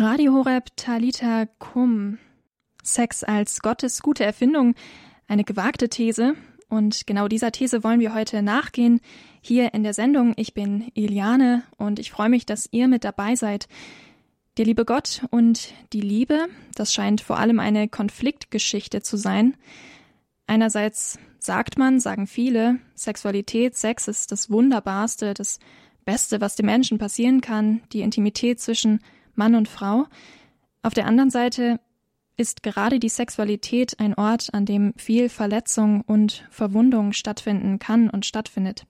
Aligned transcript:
Radio 0.00 0.32
Horeb 0.32 0.76
Talita 0.76 1.46
Kum. 1.58 2.18
Sex 2.84 3.24
als 3.24 3.58
Gottes 3.58 4.00
gute 4.00 4.22
Erfindung, 4.22 4.76
eine 5.26 5.42
gewagte 5.42 5.88
These. 5.88 6.36
Und 6.68 7.08
genau 7.08 7.26
dieser 7.26 7.50
These 7.50 7.82
wollen 7.82 7.98
wir 7.98 8.14
heute 8.14 8.40
nachgehen, 8.40 9.00
hier 9.40 9.74
in 9.74 9.82
der 9.82 9.94
Sendung. 9.94 10.34
Ich 10.36 10.54
bin 10.54 10.92
Eliane 10.94 11.64
und 11.78 11.98
ich 11.98 12.12
freue 12.12 12.28
mich, 12.28 12.46
dass 12.46 12.68
ihr 12.70 12.86
mit 12.86 13.02
dabei 13.02 13.34
seid. 13.34 13.66
Der 14.56 14.66
liebe 14.66 14.84
Gott 14.84 15.26
und 15.32 15.74
die 15.92 16.00
Liebe, 16.00 16.46
das 16.76 16.92
scheint 16.92 17.20
vor 17.20 17.40
allem 17.40 17.58
eine 17.58 17.88
Konfliktgeschichte 17.88 19.02
zu 19.02 19.16
sein. 19.16 19.56
Einerseits 20.46 21.18
sagt 21.40 21.76
man, 21.76 21.98
sagen 21.98 22.28
viele, 22.28 22.78
Sexualität, 22.94 23.76
Sex 23.76 24.06
ist 24.06 24.30
das 24.30 24.48
Wunderbarste, 24.48 25.34
das 25.34 25.58
Beste, 26.04 26.40
was 26.40 26.54
dem 26.54 26.66
Menschen 26.66 26.98
passieren 26.98 27.40
kann, 27.40 27.80
die 27.92 28.02
Intimität 28.02 28.60
zwischen 28.60 29.00
Mann 29.38 29.54
und 29.54 29.68
Frau. 29.68 30.06
Auf 30.82 30.92
der 30.92 31.06
anderen 31.06 31.30
Seite 31.30 31.80
ist 32.36 32.62
gerade 32.62 32.98
die 32.98 33.08
Sexualität 33.08 33.98
ein 33.98 34.14
Ort, 34.14 34.52
an 34.52 34.66
dem 34.66 34.92
viel 34.96 35.28
Verletzung 35.28 36.02
und 36.02 36.46
Verwundung 36.50 37.12
stattfinden 37.12 37.78
kann 37.78 38.10
und 38.10 38.26
stattfindet. 38.26 38.86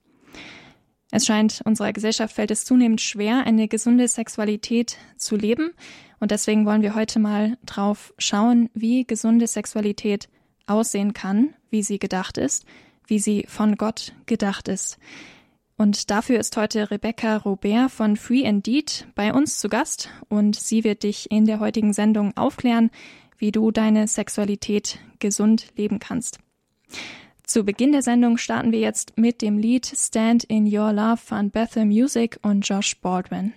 Es 1.11 1.25
scheint, 1.25 1.61
unserer 1.65 1.93
Gesellschaft 1.93 2.35
fällt 2.35 2.51
es 2.51 2.65
zunehmend 2.65 3.01
schwer, 3.01 3.45
eine 3.45 3.67
gesunde 3.67 4.07
Sexualität 4.07 4.97
zu 5.17 5.35
leben. 5.35 5.71
Und 6.19 6.31
deswegen 6.31 6.65
wollen 6.65 6.83
wir 6.83 6.93
heute 6.93 7.17
mal 7.17 7.57
drauf 7.65 8.13
schauen, 8.19 8.69
wie 8.73 9.05
gesunde 9.05 9.47
Sexualität 9.47 10.29
aussehen 10.67 11.13
kann, 11.13 11.55
wie 11.71 11.81
sie 11.81 11.97
gedacht 11.97 12.37
ist, 12.37 12.65
wie 13.07 13.17
sie 13.17 13.45
von 13.47 13.75
Gott 13.75 14.13
gedacht 14.27 14.67
ist. 14.67 14.99
Und 15.79 16.11
dafür 16.11 16.41
ist 16.41 16.57
heute 16.57 16.91
Rebecca 16.91 17.37
Robert 17.37 17.89
von 17.89 18.17
Free 18.17 18.41
Indeed 18.41 19.07
bei 19.15 19.33
uns 19.33 19.59
zu 19.59 19.69
Gast 19.69 20.09
und 20.27 20.57
sie 20.57 20.83
wird 20.83 21.03
dich 21.03 21.31
in 21.31 21.45
der 21.45 21.61
heutigen 21.61 21.93
Sendung 21.93 22.35
aufklären, 22.35 22.91
wie 23.37 23.53
du 23.53 23.71
deine 23.71 24.05
Sexualität 24.09 24.99
gesund 25.19 25.67
leben 25.77 25.99
kannst. 25.99 26.39
Zu 27.43 27.63
Beginn 27.63 27.93
der 27.93 28.01
Sendung 28.01 28.37
starten 28.37 28.73
wir 28.73 28.79
jetzt 28.79 29.17
mit 29.17 29.41
dem 29.41 29.57
Lied 29.57 29.85
Stand 29.85 30.43
in 30.43 30.65
Your 30.65 30.91
Love 30.91 31.15
von 31.15 31.49
Bethel 31.49 31.85
Music 31.85 32.37
und 32.41 32.67
Josh 32.67 32.99
Baldwin. 32.99 33.53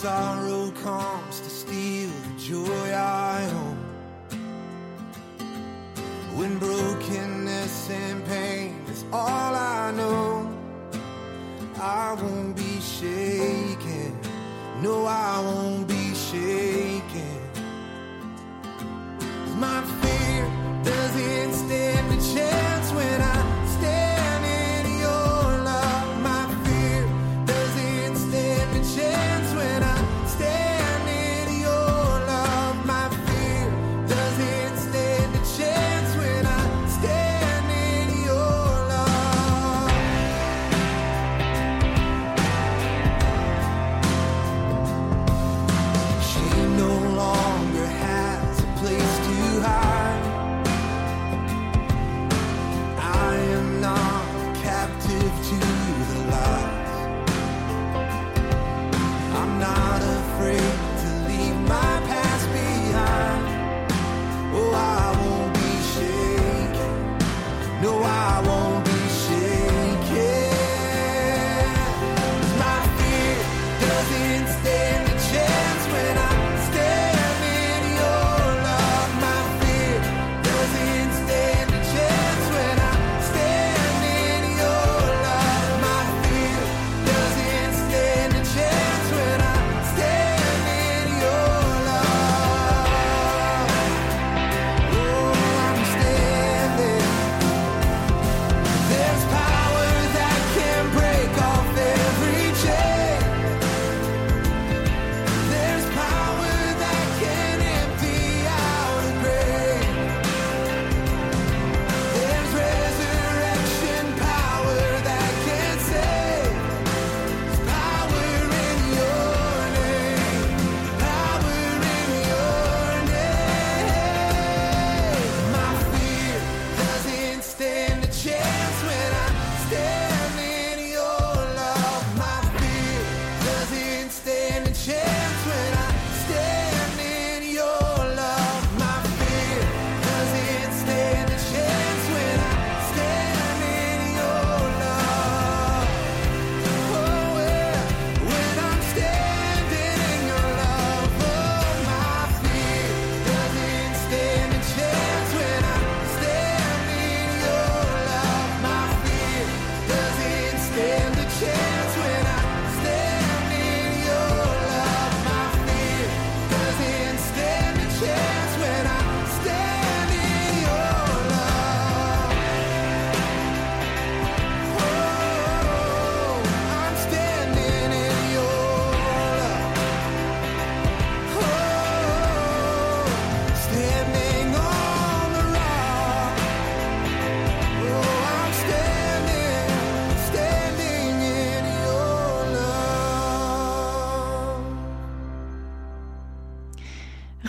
Sorrow 0.00 0.70
comes 0.82 1.40
to 1.40 1.50
steal 1.50 2.08
the 2.08 2.34
joy 2.40 2.90
I 2.90 3.46
own, 3.52 3.76
when 6.38 6.58
brokenness 6.58 7.90
and 7.90 8.24
pain 8.24 8.82
is 8.88 9.04
all 9.12 9.54
I 9.54 9.90
know, 9.90 10.56
I 11.78 12.14
won't 12.14 12.56
be 12.56 12.80
shaken. 12.80 14.18
No, 14.80 15.04
I 15.04 15.38
won't 15.40 15.86
be 15.86 16.14
shaken. 16.14 16.69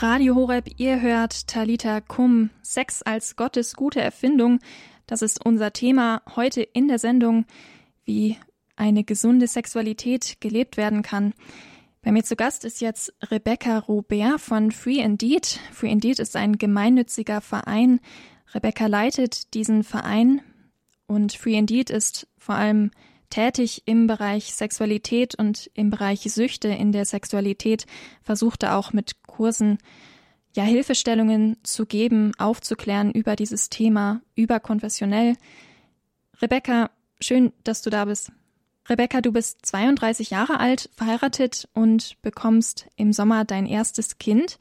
Radio 0.02 0.34
Horeb, 0.34 0.68
ihr 0.78 1.00
hört 1.00 1.46
Talita 1.48 2.02
Kum, 2.02 2.50
Sex 2.64 3.04
als 3.04 3.36
Gottes 3.36 3.76
gute 3.76 4.02
Erfindung. 4.02 4.58
Das 5.06 5.22
ist 5.22 5.46
unser 5.46 5.74
Thema 5.74 6.24
heute 6.36 6.64
in 6.64 6.88
der 6.88 6.98
Sendung. 6.98 7.46
Wie 8.04 8.36
eine 8.76 9.04
gesunde 9.04 9.46
Sexualität 9.46 10.38
gelebt 10.42 10.76
werden 10.76 11.04
kann. 11.04 11.36
Bei 12.02 12.12
mir 12.12 12.24
zu 12.24 12.36
Gast 12.36 12.66
ist 12.66 12.82
jetzt 12.82 13.14
Rebecca 13.30 13.78
Robert 13.78 14.42
von 14.42 14.72
Free 14.72 15.02
Indeed. 15.04 15.60
Free 15.72 15.92
Indeed 15.92 16.18
ist 16.18 16.36
ein 16.36 16.58
gemeinnütziger 16.58 17.40
Verein. 17.40 18.00
Rebecca 18.56 18.88
leitet 18.88 19.54
diesen 19.54 19.84
Verein 19.84 20.42
und 21.06 21.34
Free 21.34 21.60
Indeed 21.60 21.92
ist 21.92 22.28
vor 22.40 22.56
allem 22.56 22.90
tätig 23.32 23.84
im 23.86 24.06
Bereich 24.06 24.54
Sexualität 24.54 25.34
und 25.34 25.72
im 25.74 25.90
Bereich 25.90 26.22
Süchte 26.22 26.68
in 26.68 26.92
der 26.92 27.06
Sexualität, 27.06 27.86
versuchte 28.22 28.74
auch 28.74 28.94
mit 28.94 29.24
Kursen 29.24 29.80
ja 30.54 30.64
Hilfestellungen 30.64 31.58
zu 31.64 31.86
geben, 31.86 32.34
aufzuklären 32.38 33.12
über 33.12 33.36
dieses 33.36 33.70
Thema, 33.70 34.22
überkonfessionell. 34.36 35.36
Rebecca, 36.42 36.92
schön, 37.20 37.54
dass 37.64 37.82
du 37.82 37.90
da 37.90 38.06
bist. 38.06 38.32
Rebecca, 38.90 39.22
du 39.22 39.32
bist 39.32 39.66
32 39.66 40.32
Jahre 40.32 40.60
alt, 40.60 40.90
verheiratet 40.96 41.70
und 41.74 42.22
bekommst 42.22 42.88
im 42.96 43.14
Sommer 43.14 43.46
dein 43.46 43.66
erstes 43.66 44.18
Kind. 44.18 44.58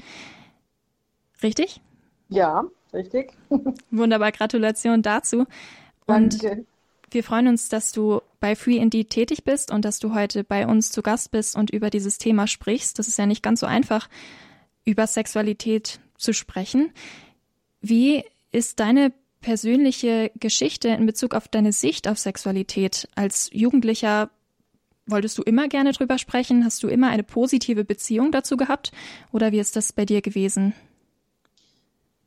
Richtig? 1.42 1.80
Ja, 2.28 2.64
richtig. 2.92 3.32
Wunderbar, 3.90 4.30
Gratulation 4.30 5.02
dazu. 5.02 5.46
Und 6.06 6.42
Danke. 6.42 6.66
Wir 7.10 7.24
freuen 7.24 7.48
uns, 7.48 7.68
dass 7.68 7.92
du 7.92 8.20
bei 8.40 8.56
Free 8.56 8.76
Indeed 8.76 9.10
tätig 9.10 9.44
bist 9.44 9.70
und 9.70 9.84
dass 9.84 9.98
du 9.98 10.14
heute 10.14 10.44
bei 10.44 10.66
uns 10.66 10.90
zu 10.90 11.02
Gast 11.02 11.30
bist 11.30 11.56
und 11.56 11.70
über 11.70 11.90
dieses 11.90 12.18
Thema 12.18 12.46
sprichst. 12.46 12.98
Das 12.98 13.08
ist 13.08 13.18
ja 13.18 13.26
nicht 13.26 13.42
ganz 13.42 13.60
so 13.60 13.66
einfach, 13.66 14.08
über 14.84 15.06
Sexualität 15.06 16.00
zu 16.16 16.32
sprechen. 16.32 16.92
Wie 17.80 18.24
ist 18.52 18.80
deine 18.80 19.12
persönliche 19.40 20.30
Geschichte 20.38 20.88
in 20.88 21.06
Bezug 21.06 21.34
auf 21.34 21.48
deine 21.48 21.72
Sicht 21.72 22.08
auf 22.08 22.18
Sexualität. 22.18 23.08
Als 23.14 23.50
Jugendlicher 23.52 24.30
wolltest 25.06 25.38
du 25.38 25.42
immer 25.42 25.68
gerne 25.68 25.92
drüber 25.92 26.18
sprechen? 26.18 26.64
Hast 26.64 26.82
du 26.82 26.88
immer 26.88 27.08
eine 27.08 27.22
positive 27.22 27.84
Beziehung 27.84 28.32
dazu 28.32 28.56
gehabt? 28.56 28.92
Oder 29.32 29.52
wie 29.52 29.58
ist 29.58 29.76
das 29.76 29.92
bei 29.92 30.04
dir 30.04 30.20
gewesen? 30.20 30.74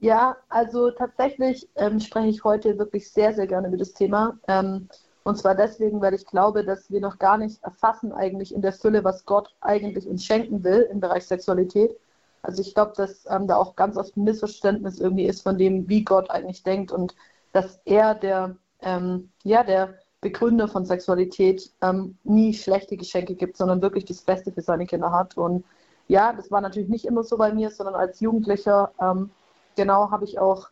Ja, 0.03 0.35
also 0.49 0.91
tatsächlich 0.91 1.69
ähm, 1.75 2.01
spreche 2.01 2.27
ich 2.27 2.43
heute 2.43 2.77
wirklich 2.77 3.09
sehr, 3.09 3.33
sehr 3.33 3.47
gerne 3.47 3.69
über 3.69 3.77
das 3.77 3.93
Thema. 3.93 4.37
Ähm, 4.49 4.89
und 5.23 5.37
zwar 5.37 5.55
deswegen, 5.55 6.01
weil 6.01 6.13
ich 6.13 6.25
glaube, 6.25 6.65
dass 6.65 6.91
wir 6.91 6.99
noch 6.99 7.19
gar 7.19 7.37
nicht 7.37 7.63
erfassen 7.63 8.11
eigentlich 8.11 8.53
in 8.53 8.61
der 8.61 8.73
Fülle, 8.73 9.05
was 9.05 9.23
Gott 9.25 9.55
eigentlich 9.61 10.05
uns 10.05 10.25
schenken 10.25 10.61
will 10.65 10.89
im 10.91 10.99
Bereich 10.99 11.25
Sexualität. 11.25 11.97
Also 12.41 12.61
ich 12.61 12.73
glaube, 12.73 12.91
dass 12.97 13.25
ähm, 13.29 13.47
da 13.47 13.55
auch 13.55 13.77
ganz 13.77 13.95
oft 13.95 14.17
ein 14.17 14.25
Missverständnis 14.25 14.99
irgendwie 14.99 15.23
ist 15.23 15.41
von 15.41 15.57
dem, 15.57 15.87
wie 15.87 16.03
Gott 16.03 16.29
eigentlich 16.29 16.63
denkt 16.63 16.91
und 16.91 17.15
dass 17.53 17.79
er 17.85 18.13
der, 18.13 18.57
ähm, 18.81 19.31
ja, 19.43 19.63
der 19.63 19.99
Begründer 20.19 20.67
von 20.67 20.85
Sexualität 20.85 21.71
ähm, 21.81 22.17
nie 22.25 22.53
schlechte 22.53 22.97
Geschenke 22.97 23.35
gibt, 23.35 23.55
sondern 23.55 23.81
wirklich 23.81 24.03
das 24.03 24.21
Beste 24.21 24.51
für 24.51 24.61
seine 24.61 24.85
Kinder 24.85 25.13
hat. 25.13 25.37
Und 25.37 25.63
ja, 26.09 26.33
das 26.33 26.51
war 26.51 26.59
natürlich 26.59 26.89
nicht 26.89 27.05
immer 27.05 27.23
so 27.23 27.37
bei 27.37 27.53
mir, 27.53 27.69
sondern 27.69 27.95
als 27.95 28.19
Jugendlicher, 28.19 28.91
ähm, 28.99 29.31
genau, 29.75 30.11
habe 30.11 30.25
ich 30.25 30.39
auch, 30.39 30.69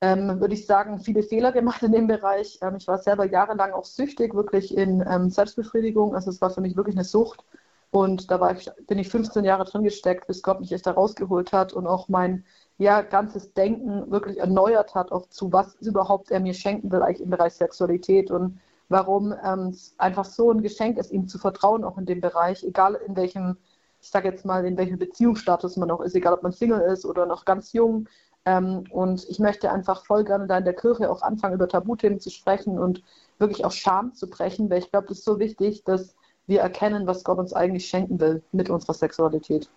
ähm, 0.00 0.40
würde 0.40 0.54
ich 0.54 0.66
sagen, 0.66 0.98
viele 1.00 1.22
Fehler 1.22 1.52
gemacht 1.52 1.82
in 1.82 1.92
dem 1.92 2.06
Bereich. 2.06 2.58
Ähm, 2.62 2.76
ich 2.76 2.86
war 2.88 2.98
selber 2.98 3.26
jahrelang 3.26 3.72
auch 3.72 3.84
süchtig, 3.84 4.34
wirklich 4.34 4.76
in 4.76 5.30
Selbstbefriedigung. 5.30 6.14
Also 6.14 6.30
es 6.30 6.40
war 6.40 6.50
für 6.50 6.60
mich 6.60 6.76
wirklich 6.76 6.96
eine 6.96 7.04
Sucht. 7.04 7.44
Und 7.90 8.30
da 8.30 8.40
war 8.40 8.52
ich, 8.56 8.70
bin 8.86 8.98
ich 8.98 9.08
15 9.08 9.44
Jahre 9.44 9.64
drin 9.64 9.82
gesteckt, 9.82 10.26
bis 10.26 10.42
Gott 10.42 10.60
mich 10.60 10.72
echt 10.72 10.86
da 10.86 10.92
rausgeholt 10.92 11.52
hat 11.52 11.72
und 11.72 11.86
auch 11.86 12.08
mein 12.08 12.44
ja, 12.78 13.02
ganzes 13.02 13.52
Denken 13.52 14.10
wirklich 14.10 14.38
erneuert 14.38 14.94
hat, 14.94 15.12
auch 15.12 15.26
zu 15.28 15.52
was 15.52 15.74
überhaupt 15.76 16.30
er 16.30 16.40
mir 16.40 16.54
schenken 16.54 16.90
will, 16.92 17.02
eigentlich 17.02 17.20
im 17.20 17.30
Bereich 17.30 17.54
Sexualität 17.54 18.30
und 18.30 18.60
warum 18.88 19.34
ähm, 19.44 19.68
es 19.68 19.94
einfach 19.98 20.24
so 20.24 20.50
ein 20.50 20.62
Geschenk 20.62 20.98
ist, 20.98 21.10
ihm 21.12 21.28
zu 21.28 21.38
vertrauen, 21.38 21.84
auch 21.84 21.98
in 21.98 22.06
dem 22.06 22.20
Bereich, 22.20 22.64
egal 22.64 22.94
in 23.06 23.16
welchem, 23.16 23.56
ich 24.00 24.08
sage 24.08 24.28
jetzt 24.28 24.44
mal, 24.44 24.64
in 24.64 24.76
welchem 24.76 24.98
Beziehungsstatus 24.98 25.76
man 25.76 25.88
noch 25.88 26.00
ist, 26.00 26.14
egal 26.14 26.34
ob 26.34 26.42
man 26.42 26.52
Single 26.52 26.80
ist 26.80 27.04
oder 27.04 27.26
noch 27.26 27.44
ganz 27.44 27.72
jung. 27.72 28.08
Ähm, 28.44 28.84
und 28.90 29.26
ich 29.28 29.38
möchte 29.38 29.70
einfach 29.70 30.06
voll 30.06 30.24
gerne 30.24 30.46
da 30.46 30.58
in 30.58 30.64
der 30.64 30.74
Kirche 30.74 31.10
auch 31.10 31.22
anfangen, 31.22 31.54
über 31.54 31.68
Tabuthemen 31.68 32.20
zu 32.20 32.30
sprechen 32.30 32.78
und 32.78 33.02
wirklich 33.38 33.64
auch 33.64 33.72
Scham 33.72 34.14
zu 34.14 34.28
brechen, 34.30 34.70
weil 34.70 34.78
ich 34.78 34.90
glaube, 34.90 35.08
das 35.08 35.18
ist 35.18 35.24
so 35.24 35.38
wichtig, 35.38 35.84
dass 35.84 36.14
wir 36.46 36.60
erkennen, 36.60 37.06
was 37.06 37.22
Gott 37.24 37.38
uns 37.38 37.52
eigentlich 37.52 37.86
schenken 37.86 38.18
will 38.18 38.42
mit 38.52 38.70
unserer 38.70 38.94
Sexualität. 38.94 39.70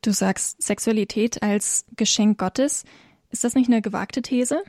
Du 0.00 0.12
sagst 0.12 0.62
Sexualität 0.62 1.42
als 1.42 1.84
Geschenk 1.96 2.38
Gottes. 2.38 2.84
Ist 3.30 3.42
das 3.42 3.54
nicht 3.54 3.68
eine 3.68 3.82
gewagte 3.82 4.22
These? 4.22 4.62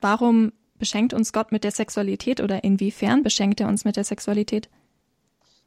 Warum 0.00 0.52
beschenkt 0.78 1.14
uns 1.14 1.32
Gott 1.32 1.52
mit 1.52 1.64
der 1.64 1.70
Sexualität 1.70 2.40
oder 2.40 2.62
inwiefern 2.62 3.22
beschenkt 3.22 3.60
er 3.60 3.68
uns 3.68 3.84
mit 3.84 3.96
der 3.96 4.04
Sexualität? 4.04 4.68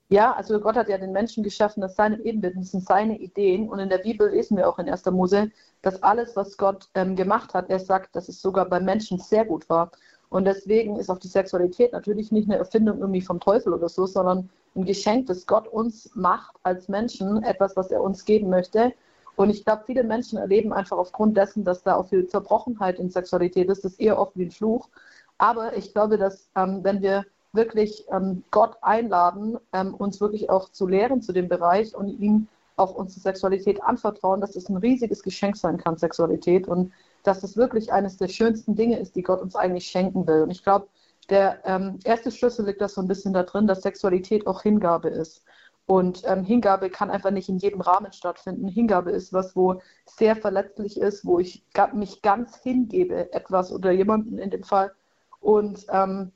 Ja, 0.09 0.33
also 0.33 0.59
Gott 0.59 0.75
hat 0.75 0.87
ja 0.87 0.99
den 0.99 1.11
Menschen 1.11 1.43
geschaffen, 1.43 1.81
das 1.81 1.95
seine 1.95 2.19
Ebenbild, 2.23 2.55
das 2.57 2.71
sind 2.71 2.85
seine 2.85 3.17
Ideen. 3.17 3.69
Und 3.69 3.79
in 3.79 3.89
der 3.89 3.97
Bibel 3.97 4.29
lesen 4.29 4.55
wir 4.55 4.69
auch 4.69 4.77
in 4.77 4.87
1. 4.87 5.05
Mose, 5.07 5.51
dass 5.81 6.03
alles, 6.03 6.35
was 6.35 6.57
Gott 6.57 6.89
ähm, 6.93 7.15
gemacht 7.15 7.53
hat, 7.55 7.69
er 7.69 7.79
sagt, 7.79 8.15
dass 8.15 8.29
es 8.29 8.39
sogar 8.39 8.65
beim 8.65 8.85
Menschen 8.85 9.17
sehr 9.17 9.45
gut 9.45 9.67
war. 9.67 9.91
Und 10.29 10.45
deswegen 10.45 10.97
ist 10.97 11.09
auch 11.09 11.17
die 11.17 11.27
Sexualität 11.27 11.91
natürlich 11.93 12.31
nicht 12.31 12.47
eine 12.47 12.57
Erfindung 12.57 12.99
irgendwie 12.99 13.21
vom 13.21 13.39
Teufel 13.39 13.73
oder 13.73 13.89
so, 13.89 14.05
sondern 14.05 14.49
ein 14.75 14.85
Geschenk, 14.85 15.27
das 15.27 15.47
Gott 15.47 15.67
uns 15.67 16.11
macht 16.13 16.55
als 16.63 16.87
Menschen, 16.87 17.41
etwas, 17.43 17.75
was 17.75 17.89
er 17.89 18.01
uns 18.01 18.25
geben 18.25 18.49
möchte. 18.49 18.93
Und 19.35 19.49
ich 19.49 19.65
glaube, 19.65 19.83
viele 19.85 20.03
Menschen 20.03 20.37
erleben 20.37 20.71
einfach 20.71 20.97
aufgrund 20.97 21.35
dessen, 21.35 21.63
dass 21.63 21.83
da 21.83 21.95
auch 21.95 22.09
viel 22.09 22.27
Zerbrochenheit 22.27 22.99
in 22.99 23.09
Sexualität 23.09 23.69
ist, 23.69 23.83
das 23.83 23.95
eher 23.95 24.19
oft 24.19 24.37
wie 24.37 24.45
ein 24.45 24.51
Fluch. 24.51 24.89
Aber 25.37 25.75
ich 25.75 25.93
glaube, 25.93 26.17
dass 26.17 26.49
ähm, 26.55 26.83
wenn 26.83 27.01
wir 27.01 27.25
wirklich 27.55 28.05
ähm, 28.11 28.43
Gott 28.51 28.77
einladen, 28.81 29.57
ähm, 29.73 29.93
uns 29.93 30.21
wirklich 30.21 30.49
auch 30.49 30.69
zu 30.69 30.87
lehren 30.87 31.21
zu 31.21 31.33
dem 31.33 31.47
Bereich 31.47 31.95
und 31.95 32.07
ihm 32.07 32.47
auch 32.77 32.93
unsere 32.95 33.21
Sexualität 33.21 33.81
anvertrauen, 33.83 34.41
dass 34.41 34.55
es 34.55 34.69
ein 34.69 34.77
riesiges 34.77 35.23
Geschenk 35.23 35.55
sein 35.55 35.77
kann, 35.77 35.97
Sexualität. 35.97 36.67
Und 36.67 36.91
dass 37.23 37.43
es 37.43 37.57
wirklich 37.57 37.91
eines 37.91 38.17
der 38.17 38.27
schönsten 38.27 38.75
Dinge 38.75 38.99
ist, 38.99 39.15
die 39.15 39.23
Gott 39.23 39.41
uns 39.41 39.55
eigentlich 39.55 39.87
schenken 39.87 40.27
will. 40.27 40.43
Und 40.43 40.51
ich 40.51 40.63
glaube, 40.63 40.87
der 41.29 41.59
ähm, 41.65 41.99
erste 42.03 42.31
Schlüssel 42.31 42.65
liegt 42.65 42.81
da 42.81 42.87
so 42.87 43.01
ein 43.01 43.07
bisschen 43.07 43.33
da 43.33 43.43
drin, 43.43 43.67
dass 43.67 43.81
Sexualität 43.81 44.45
auch 44.45 44.61
Hingabe 44.61 45.09
ist. 45.09 45.43
Und 45.87 46.23
ähm, 46.25 46.43
Hingabe 46.43 46.89
kann 46.89 47.11
einfach 47.11 47.31
nicht 47.31 47.49
in 47.49 47.57
jedem 47.59 47.81
Rahmen 47.81 48.11
stattfinden. 48.11 48.67
Hingabe 48.67 49.11
ist 49.11 49.33
was, 49.33 49.55
wo 49.55 49.81
sehr 50.05 50.35
verletzlich 50.35 50.99
ist, 50.99 51.25
wo 51.25 51.39
ich 51.39 51.63
mich 51.93 52.21
ganz 52.21 52.57
hingebe, 52.57 53.31
etwas 53.33 53.71
oder 53.71 53.91
jemanden 53.91 54.37
in 54.39 54.49
dem 54.49 54.63
Fall. 54.63 54.91
Und, 55.39 55.85
ähm, 55.91 56.31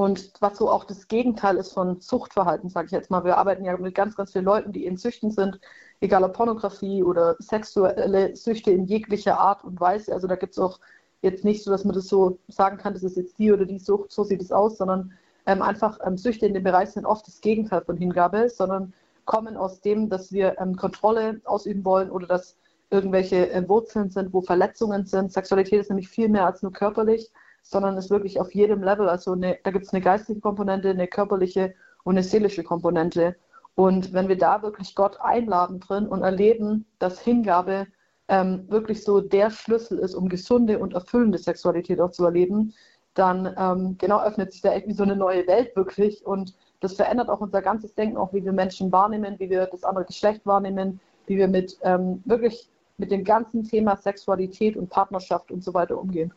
und 0.00 0.32
was 0.40 0.56
so 0.58 0.70
auch 0.70 0.84
das 0.84 1.08
Gegenteil 1.08 1.56
ist 1.56 1.72
von 1.72 2.00
Suchtverhalten, 2.00 2.70
sage 2.70 2.86
ich 2.86 2.92
jetzt 2.92 3.10
mal. 3.10 3.24
Wir 3.24 3.36
arbeiten 3.36 3.64
ja 3.64 3.76
mit 3.76 3.94
ganz, 3.94 4.16
ganz 4.16 4.32
vielen 4.32 4.46
Leuten, 4.46 4.72
die 4.72 4.86
in 4.86 4.96
Süchten 4.96 5.30
sind, 5.30 5.60
egal 6.00 6.24
ob 6.24 6.32
Pornografie 6.32 7.02
oder 7.02 7.36
sexuelle 7.38 8.34
Süchte 8.34 8.70
in 8.70 8.86
jeglicher 8.86 9.38
Art 9.38 9.62
und 9.62 9.78
Weise. 9.80 10.14
Also 10.14 10.26
da 10.26 10.36
gibt 10.36 10.52
es 10.52 10.58
auch 10.58 10.80
jetzt 11.22 11.44
nicht 11.44 11.62
so, 11.62 11.70
dass 11.70 11.84
man 11.84 11.94
das 11.94 12.06
so 12.08 12.38
sagen 12.48 12.78
kann, 12.78 12.94
das 12.94 13.02
ist 13.02 13.16
jetzt 13.18 13.38
die 13.38 13.52
oder 13.52 13.66
die 13.66 13.78
Sucht, 13.78 14.10
so 14.10 14.24
sieht 14.24 14.40
es 14.40 14.52
aus, 14.52 14.78
sondern 14.78 15.12
ähm, 15.46 15.60
einfach 15.60 15.98
ähm, 16.06 16.16
Süchte 16.16 16.46
in 16.46 16.54
dem 16.54 16.64
Bereich 16.64 16.90
sind 16.90 17.04
oft 17.04 17.26
das 17.26 17.40
Gegenteil 17.40 17.82
von 17.82 17.96
Hingabe, 17.96 18.48
sondern 18.48 18.94
kommen 19.26 19.56
aus 19.56 19.80
dem, 19.82 20.08
dass 20.08 20.32
wir 20.32 20.58
ähm, 20.60 20.76
Kontrolle 20.76 21.40
ausüben 21.44 21.84
wollen 21.84 22.10
oder 22.10 22.26
dass 22.26 22.56
irgendwelche 22.88 23.50
äh, 23.52 23.68
Wurzeln 23.68 24.10
sind, 24.10 24.32
wo 24.32 24.40
Verletzungen 24.40 25.04
sind. 25.04 25.32
Sexualität 25.32 25.80
ist 25.82 25.90
nämlich 25.90 26.08
viel 26.08 26.28
mehr 26.28 26.46
als 26.46 26.62
nur 26.62 26.72
körperlich, 26.72 27.30
sondern 27.62 27.96
ist 27.96 28.10
wirklich 28.10 28.40
auf 28.40 28.54
jedem 28.54 28.82
Level. 28.82 29.08
Also 29.08 29.32
eine, 29.32 29.58
da 29.62 29.70
gibt 29.70 29.86
es 29.86 29.92
eine 29.92 30.02
geistige 30.02 30.40
Komponente, 30.40 30.90
eine 30.90 31.06
körperliche 31.06 31.74
und 32.04 32.14
eine 32.14 32.22
seelische 32.22 32.64
Komponente. 32.64 33.36
Und 33.74 34.12
wenn 34.12 34.28
wir 34.28 34.38
da 34.38 34.62
wirklich 34.62 34.94
Gott 34.94 35.18
einladen 35.20 35.80
drin 35.80 36.06
und 36.06 36.22
erleben, 36.22 36.86
dass 36.98 37.20
Hingabe 37.20 37.86
ähm, 38.28 38.70
wirklich 38.70 39.04
so 39.04 39.20
der 39.20 39.50
Schlüssel 39.50 39.98
ist, 39.98 40.14
um 40.14 40.28
gesunde 40.28 40.78
und 40.78 40.94
erfüllende 40.94 41.38
Sexualität 41.38 42.00
auch 42.00 42.10
zu 42.10 42.24
erleben, 42.24 42.74
dann 43.14 43.54
ähm, 43.58 43.96
genau 43.98 44.22
öffnet 44.22 44.52
sich 44.52 44.62
da 44.62 44.72
irgendwie 44.72 44.94
so 44.94 45.02
eine 45.02 45.16
neue 45.16 45.46
Welt 45.46 45.74
wirklich 45.74 46.24
und 46.24 46.54
das 46.80 46.94
verändert 46.94 47.28
auch 47.28 47.40
unser 47.40 47.60
ganzes 47.60 47.94
Denken, 47.94 48.16
auch 48.16 48.32
wie 48.32 48.44
wir 48.44 48.52
Menschen 48.52 48.90
wahrnehmen, 48.92 49.38
wie 49.38 49.50
wir 49.50 49.66
das 49.66 49.84
andere 49.84 50.04
Geschlecht 50.04 50.46
wahrnehmen, 50.46 51.00
wie 51.26 51.36
wir 51.36 51.48
mit 51.48 51.78
ähm, 51.82 52.22
wirklich 52.24 52.68
mit 52.98 53.10
dem 53.10 53.24
ganzen 53.24 53.64
Thema 53.64 53.96
Sexualität 53.96 54.76
und 54.76 54.90
Partnerschaft 54.90 55.50
und 55.50 55.64
so 55.64 55.74
weiter 55.74 55.98
umgehen. 55.98 56.32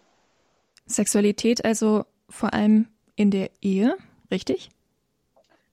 Sexualität 0.86 1.64
also 1.66 2.06
vor 2.30 2.54
allem 2.54 2.88
in 3.16 3.32
der 3.32 3.50
Ehe, 3.62 3.96
richtig? 4.32 4.72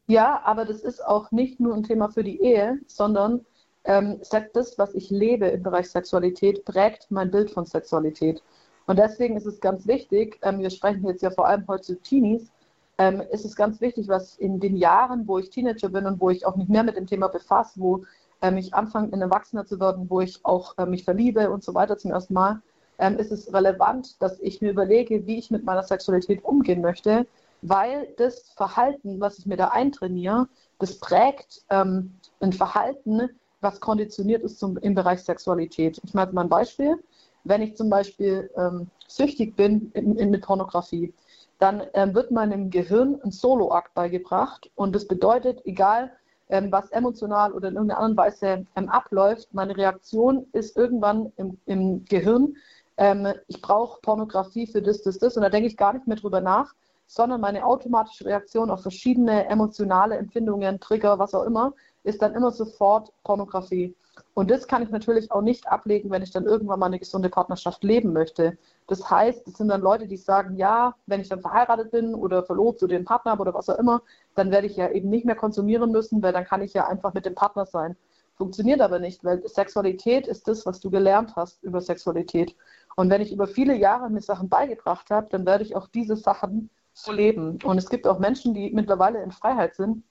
Ja, 0.07 0.43
aber 0.45 0.65
das 0.65 0.81
ist 0.81 1.05
auch 1.05 1.31
nicht 1.31 1.61
nur 1.61 1.75
ein 1.75 1.85
Thema 1.85 2.09
für 2.09 2.25
die 2.25 2.43
Ehe, 2.43 2.81
sondern 2.87 3.45
ähm, 3.85 4.21
das, 4.53 4.79
was 4.79 4.95
ich 4.95 5.11
lebe 5.11 5.47
im 5.47 5.63
Bereich 5.63 5.89
Sexualität, 5.89 6.65
prägt 6.65 7.11
mein 7.11 7.31
Bild 7.31 7.51
von 7.51 7.65
Sexualität. 7.65 8.43
Und 8.87 8.99
deswegen 8.99 9.37
ist 9.37 9.47
es 9.47 9.61
ganz 9.61 9.87
wichtig, 9.87 10.39
ähm, 10.43 10.59
wir 10.59 10.71
sprechen 10.71 11.07
jetzt 11.07 11.23
ja 11.23 11.31
vor 11.31 11.47
allem 11.47 11.67
heute 11.69 11.83
zu 11.83 12.03
Teenies, 12.03 12.51
ähm, 12.99 13.23
ist 13.33 13.45
es 13.45 13.57
ganz 13.57 13.81
wichtig, 13.81 14.09
was 14.09 14.37
in 14.37 14.61
den 14.61 14.77
Jahren, 14.77 15.27
wo 15.27 15.39
ich 15.39 15.49
Teenager 15.49 15.89
bin 15.89 16.07
und 16.07 16.21
wo 16.21 16.29
ich 16.29 16.45
auch 16.45 16.57
nicht 16.57 16.69
mehr 16.69 16.83
mit 16.83 16.97
dem 16.97 17.07
Thema 17.07 17.29
befasse, 17.29 17.81
wo 17.81 18.05
ähm, 18.43 18.59
ich 18.59 18.75
anfange, 18.75 19.13
ein 19.13 19.23
Erwachsener 19.23 19.65
zu 19.65 19.81
werden, 19.81 20.11
wo 20.11 20.21
ich 20.21 20.45
auch 20.45 20.77
äh, 20.77 20.87
mich 20.87 21.05
verliebe 21.05 21.51
und 21.51 21.65
so 21.65 21.73
weiter 21.75 21.97
zum 21.97 22.11
ersten 22.11 22.35
Mal, 22.35 22.61
ähm, 23.01 23.19
ist 23.19 23.33
es 23.33 23.53
relevant, 23.53 24.23
dass 24.23 24.39
ich 24.41 24.61
mir 24.61 24.71
überlege, 24.71 25.27
wie 25.27 25.39
ich 25.39 25.51
mit 25.51 25.65
meiner 25.65 25.83
Sexualität 25.83 26.45
umgehen 26.45 26.81
möchte, 26.81 27.27
weil 27.63 28.09
das 28.17 28.51
Verhalten, 28.51 29.21
was 29.21 29.39
ich 29.39 29.47
mir 29.47 29.57
da 29.57 29.69
eintrainiere, 29.69 30.49
das 30.79 30.99
prägt 30.99 31.63
ähm, 31.71 32.15
ein 32.41 32.53
Verhalten, 32.53 33.29
was 33.61 33.81
konditioniert 33.81 34.43
ist 34.43 34.59
zum, 34.59 34.77
im 34.79 34.95
Bereich 34.95 35.21
Sexualität. 35.23 36.01
Ich 36.05 36.15
mache 36.15 36.33
mal 36.33 36.43
ein 36.43 36.49
Beispiel. 36.49 36.97
Wenn 37.45 37.63
ich 37.63 37.77
zum 37.77 37.91
Beispiel 37.91 38.51
ähm, 38.57 38.89
süchtig 39.09 39.57
bin 39.57 39.91
in, 39.95 40.17
in, 40.17 40.31
mit 40.31 40.43
Pornografie, 40.43 41.13
dann 41.59 41.83
ähm, 41.95 42.15
wird 42.15 42.31
meinem 42.31 42.71
Gehirn 42.71 43.21
ein 43.23 43.31
Soloakt 43.31 43.95
beigebracht 43.95 44.71
und 44.75 44.95
das 44.95 45.07
bedeutet, 45.07 45.61
egal 45.65 46.11
ähm, 46.49 46.73
was 46.73 46.91
emotional 46.91 47.53
oder 47.53 47.69
in 47.69 47.75
irgendeiner 47.75 48.01
anderen 48.01 48.17
Weise 48.17 48.67
ähm, 48.77 48.89
abläuft, 48.89 49.49
meine 49.53 49.77
Reaktion 49.77 50.47
ist 50.53 50.77
irgendwann 50.77 51.33
im, 51.37 51.59
im 51.67 52.05
Gehirn, 52.05 52.57
ähm, 53.01 53.27
ich 53.49 53.63
brauche 53.63 54.01
Pornografie 54.03 54.67
für 54.67 54.83
das, 54.83 55.03
das, 55.03 55.19
das 55.19 55.37
und 55.37 55.43
da 55.43 55.49
denke 55.49 55.67
ich 55.67 55.77
gar 55.77 55.95
nicht 55.95 56.07
mehr 56.07 56.19
drüber 56.19 56.43
nach, 56.43 56.75
sondern 57.07 57.41
meine 57.41 57.65
automatische 57.65 58.27
Reaktion 58.27 58.71
auf 58.71 58.83
verschiedene 58.83 59.47
emotionale 59.49 60.17
Empfindungen, 60.19 60.79
Trigger, 60.79 61.19
was 61.19 61.35
auch 61.35 61.45
immer, 61.45 61.73
ist 62.05 62.21
dann 62.21 62.35
immer 62.35 62.51
sofort 62.53 63.11
Pornografie. 63.25 63.97
Und 64.35 64.51
das 64.51 64.69
kann 64.69 64.83
ich 64.83 64.91
natürlich 64.91 65.33
auch 65.33 65.41
nicht 65.41 65.67
ablegen, 65.67 66.11
wenn 66.11 66.23
ich 66.23 66.31
dann 66.31 66.45
irgendwann 66.45 66.79
mal 66.79 66.87
eine 66.87 66.99
gesunde 66.99 67.31
Partnerschaft 67.31 67.83
leben 67.85 68.13
möchte. 68.13 68.59
Das 68.87 69.11
heißt, 69.11 69.49
es 69.49 69.55
sind 69.55 69.69
dann 69.69 69.81
Leute, 69.81 70.07
die 70.07 70.19
sagen, 70.19 70.57
ja, 70.57 70.95
wenn 71.07 71.23
ich 71.23 71.29
dann 71.31 71.41
verheiratet 71.41 71.91
bin 71.91 72.15
oder 72.15 72.43
verlobt 72.45 72.83
oder 72.83 72.97
den 72.97 73.07
Partner 73.07 73.33
habe 73.33 73.43
oder 73.43 73.55
was 73.55 73.71
auch 73.71 73.79
immer, 73.79 74.03
dann 74.35 74.51
werde 74.51 74.67
ich 74.67 74.77
ja 74.77 74.91
eben 74.91 75.09
nicht 75.09 75.25
mehr 75.25 75.37
konsumieren 75.37 75.91
müssen, 75.91 76.23
weil 76.23 76.35
dann 76.35 76.45
kann 76.45 76.61
ich 76.61 76.75
ja 76.75 76.87
einfach 76.87 77.15
mit 77.15 77.25
dem 77.25 77.35
Partner 77.35 77.65
sein. 77.65 77.97
Funktioniert 78.41 78.81
aber 78.81 78.99
nicht, 78.99 79.23
weil 79.23 79.47
Sexualität 79.47 80.27
ist 80.27 80.49
das, 80.49 80.65
was 80.65 80.81
du 80.81 80.91
gelernt 80.91 81.37
hast 81.37 81.63
über 81.63 81.83
Sexualität. 81.83 82.57
Und 83.01 83.09
wenn 83.09 83.23
ich 83.23 83.33
über 83.33 83.47
viele 83.47 83.75
Jahre 83.75 84.11
mir 84.11 84.21
Sachen 84.21 84.51
beigebracht 84.51 85.11
habe, 85.11 85.27
dann 85.31 85.47
werde 85.47 85.65
ich 85.65 85.75
auch 85.75 85.89
diese 85.89 86.17
Sachen 86.17 86.69
so 86.93 87.13
leben. 87.13 87.59
Und 87.65 87.79
es 87.79 87.89
gibt 87.89 88.07
auch 88.07 88.19
Menschen, 88.19 88.53
die 88.53 88.71
mittlerweile 88.73 89.23
in 89.23 89.31
Freiheit 89.31 89.75
sind, 89.75 90.05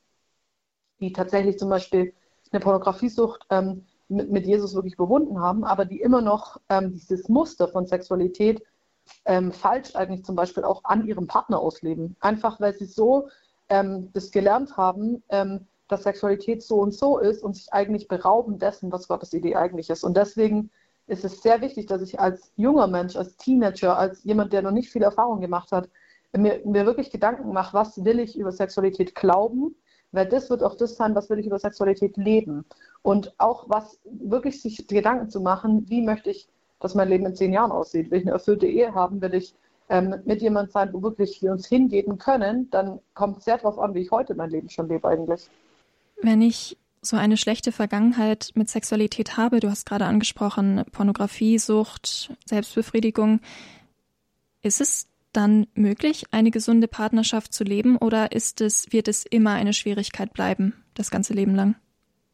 die 1.00 1.14
tatsächlich 1.14 1.60
zum 1.60 1.70
Beispiel 1.70 2.16
eine 2.52 2.60
Pornografiesucht 2.60 3.46
ähm, 3.52 3.86
mit, 4.08 4.32
mit, 4.32 4.48
Jesus 4.48 4.74
wirklich 4.74 4.98
bewunden 4.98 5.40
haben, 5.40 5.66
aber 5.66 5.86
die 5.86 6.02
immer 6.02 6.22
noch 6.22 6.60
ähm, 6.70 6.92
dieses 6.94 7.30
Muster 7.30 7.68
von 7.68 7.86
Sexualität 7.86 8.64
ähm, 9.26 9.52
falsch 9.52 9.96
eigentlich 9.96 10.26
zum 10.26 10.36
Beispiel 10.36 10.64
auch 10.64 10.84
an 10.84 11.06
ihrem 11.06 11.28
Partner 11.28 11.60
ausleben. 11.60 12.16
Einfach 12.22 12.60
weil 12.60 12.74
sie 12.74 12.86
so 12.86 13.30
ähm, 13.70 14.10
das 14.14 14.32
gelernt 14.32 14.78
haben, 14.78 15.22
ähm, 15.30 15.68
dass 15.90 16.04
Sexualität 16.06 16.64
so 16.64 16.80
und 16.80 16.96
so 16.96 17.20
ist 17.20 17.44
und 17.44 17.56
sich 17.56 17.72
eigentlich 17.72 18.08
berauben 18.08 18.58
dessen, 18.58 18.92
was 18.92 19.08
Gottes 19.08 19.32
Idee 19.34 19.58
eigentlich 19.58 19.92
ist. 19.92 20.04
Und 20.04 20.18
deswegen 20.18 20.72
ist 21.10 21.26
es 21.26 21.42
sehr 21.42 21.62
wichtig, 21.62 21.88
dass 21.88 22.02
ich 22.02 22.20
als 22.20 22.52
junger 22.56 22.88
Mensch, 22.88 23.16
als 23.16 23.36
Teenager, 23.38 23.98
als 23.98 24.24
jemand, 24.24 24.54
der 24.54 24.62
noch 24.62 24.72
nicht 24.72 24.92
viel 24.92 25.02
Erfahrung 25.02 25.42
gemacht 25.42 25.72
hat, 25.72 25.90
mir, 26.38 26.62
mir 26.66 26.86
wirklich 26.86 27.10
Gedanken 27.10 27.52
mache, 27.52 27.74
was 27.74 28.04
will 28.04 28.20
ich 28.20 28.38
über 28.38 28.52
Sexualität 28.52 29.16
glauben, 29.16 29.76
weil 30.12 30.28
das 30.28 30.50
wird 30.50 30.64
auch 30.64 30.76
das 30.76 30.96
sein, 30.96 31.16
was 31.16 31.30
will 31.30 31.40
ich 31.40 31.48
über 31.48 31.60
Sexualität 31.60 32.16
leben. 32.18 32.66
Und 33.02 33.34
auch 33.40 33.70
was 33.70 34.00
wirklich 34.06 34.62
sich 34.62 34.88
Gedanken 34.88 35.30
zu 35.30 35.42
machen, 35.42 35.90
wie 35.90 36.02
möchte 36.02 36.30
ich, 36.30 36.48
dass 36.80 36.96
mein 36.96 37.10
Leben 37.10 37.26
in 37.26 37.36
zehn 37.36 37.54
Jahren 37.54 37.72
aussieht. 37.72 38.12
Will 38.12 38.20
ich 38.20 38.26
eine 38.26 38.34
erfüllte 38.34 38.68
Ehe 38.68 38.94
haben, 38.94 39.22
will 39.22 39.34
ich 39.34 39.56
ähm, 39.90 40.16
mit 40.26 40.42
jemandem 40.42 40.72
sein, 40.72 40.94
wo 40.94 41.02
wirklich 41.02 41.42
wir 41.42 41.52
uns 41.52 41.68
hingeben 41.68 42.20
können, 42.20 42.70
dann 42.70 43.00
kommt 43.16 43.40
es 43.40 43.46
sehr 43.46 43.58
darauf 43.58 43.80
an, 43.80 43.96
wie 43.96 44.02
ich 44.02 44.12
heute 44.12 44.36
mein 44.36 44.52
Leben 44.52 44.70
schon 44.70 44.88
lebe 44.88 45.08
eigentlich. 45.08 45.50
Wenn 46.22 46.42
ich 46.42 46.78
so 47.02 47.18
eine 47.18 47.38
schlechte 47.38 47.72
Vergangenheit 47.72 48.52
mit 48.56 48.70
Sexualität 48.70 49.38
habe, 49.38 49.60
du 49.60 49.70
hast 49.70 49.86
gerade 49.86 50.06
angesprochen, 50.06 50.84
Pornografie, 50.92 51.60
Sucht, 51.60 52.34
Selbstbefriedigung, 52.46 53.40
ist 54.62 54.82
es 54.82 55.08
dann 55.32 55.68
möglich, 55.74 56.26
eine 56.32 56.52
gesunde 56.52 56.88
Partnerschaft 56.88 57.54
zu 57.54 57.64
leben 57.64 57.98
oder 57.98 58.32
ist 58.32 58.62
es, 58.62 58.92
wird 58.92 59.08
es 59.08 59.26
immer 59.26 59.52
eine 59.54 59.74
Schwierigkeit 59.74 60.34
bleiben, 60.34 60.74
das 60.96 61.12
ganze 61.12 61.34
Leben 61.34 61.56
lang? 61.56 61.76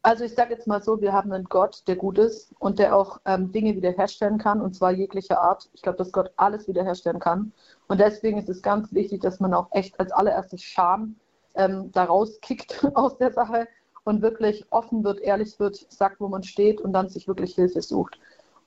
Also 0.02 0.24
ich 0.24 0.34
sage 0.34 0.54
jetzt 0.54 0.68
mal 0.68 0.82
so, 0.82 1.00
wir 1.00 1.12
haben 1.12 1.32
einen 1.32 1.46
Gott, 1.46 1.82
der 1.88 1.96
gut 1.96 2.18
ist 2.18 2.54
und 2.60 2.78
der 2.78 2.94
auch 2.94 3.20
ähm, 3.24 3.50
Dinge 3.50 3.74
wiederherstellen 3.74 4.38
kann, 4.38 4.60
und 4.60 4.74
zwar 4.74 4.92
jeglicher 4.92 5.40
Art. 5.40 5.68
Ich 5.72 5.82
glaube, 5.82 5.98
dass 5.98 6.12
Gott 6.12 6.30
alles 6.36 6.68
wiederherstellen 6.68 7.18
kann. 7.18 7.52
Und 7.88 7.98
deswegen 7.98 8.38
ist 8.38 8.48
es 8.48 8.62
ganz 8.62 8.92
wichtig, 8.92 9.20
dass 9.20 9.40
man 9.40 9.52
auch 9.52 9.66
echt 9.72 9.98
als 9.98 10.12
allererstes 10.12 10.62
Scham 10.62 11.16
ähm, 11.56 11.90
daraus 11.90 12.40
kickt 12.40 12.86
aus 12.94 13.18
der 13.18 13.32
Sache 13.32 13.66
und 14.06 14.22
wirklich 14.22 14.64
offen 14.70 15.02
wird, 15.02 15.20
ehrlich 15.20 15.58
wird, 15.58 15.84
sagt, 15.88 16.20
wo 16.20 16.28
man 16.28 16.44
steht 16.44 16.80
und 16.80 16.92
dann 16.92 17.08
sich 17.08 17.26
wirklich 17.26 17.56
Hilfe 17.56 17.82
sucht. 17.82 18.18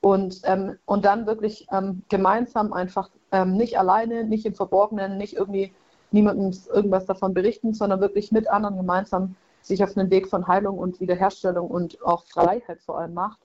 Und, 0.02 0.42
ähm, 0.44 0.76
und 0.84 1.04
dann 1.06 1.26
wirklich 1.26 1.66
ähm, 1.72 2.02
gemeinsam 2.10 2.72
einfach 2.72 3.10
ähm, 3.32 3.56
nicht 3.56 3.78
alleine, 3.78 4.24
nicht 4.24 4.44
im 4.44 4.54
Verborgenen, 4.54 5.16
nicht 5.16 5.34
irgendwie 5.34 5.72
niemandem 6.10 6.52
irgendwas 6.72 7.06
davon 7.06 7.32
berichten, 7.32 7.72
sondern 7.72 8.00
wirklich 8.00 8.32
mit 8.32 8.48
anderen 8.48 8.76
gemeinsam 8.76 9.34
sich 9.62 9.82
auf 9.82 9.96
einen 9.96 10.10
Weg 10.10 10.28
von 10.28 10.46
Heilung 10.46 10.78
und 10.78 11.00
Wiederherstellung 11.00 11.70
und 11.70 12.02
auch 12.04 12.24
Freiheit 12.26 12.80
vor 12.82 12.98
allem 12.98 13.14
macht. 13.14 13.38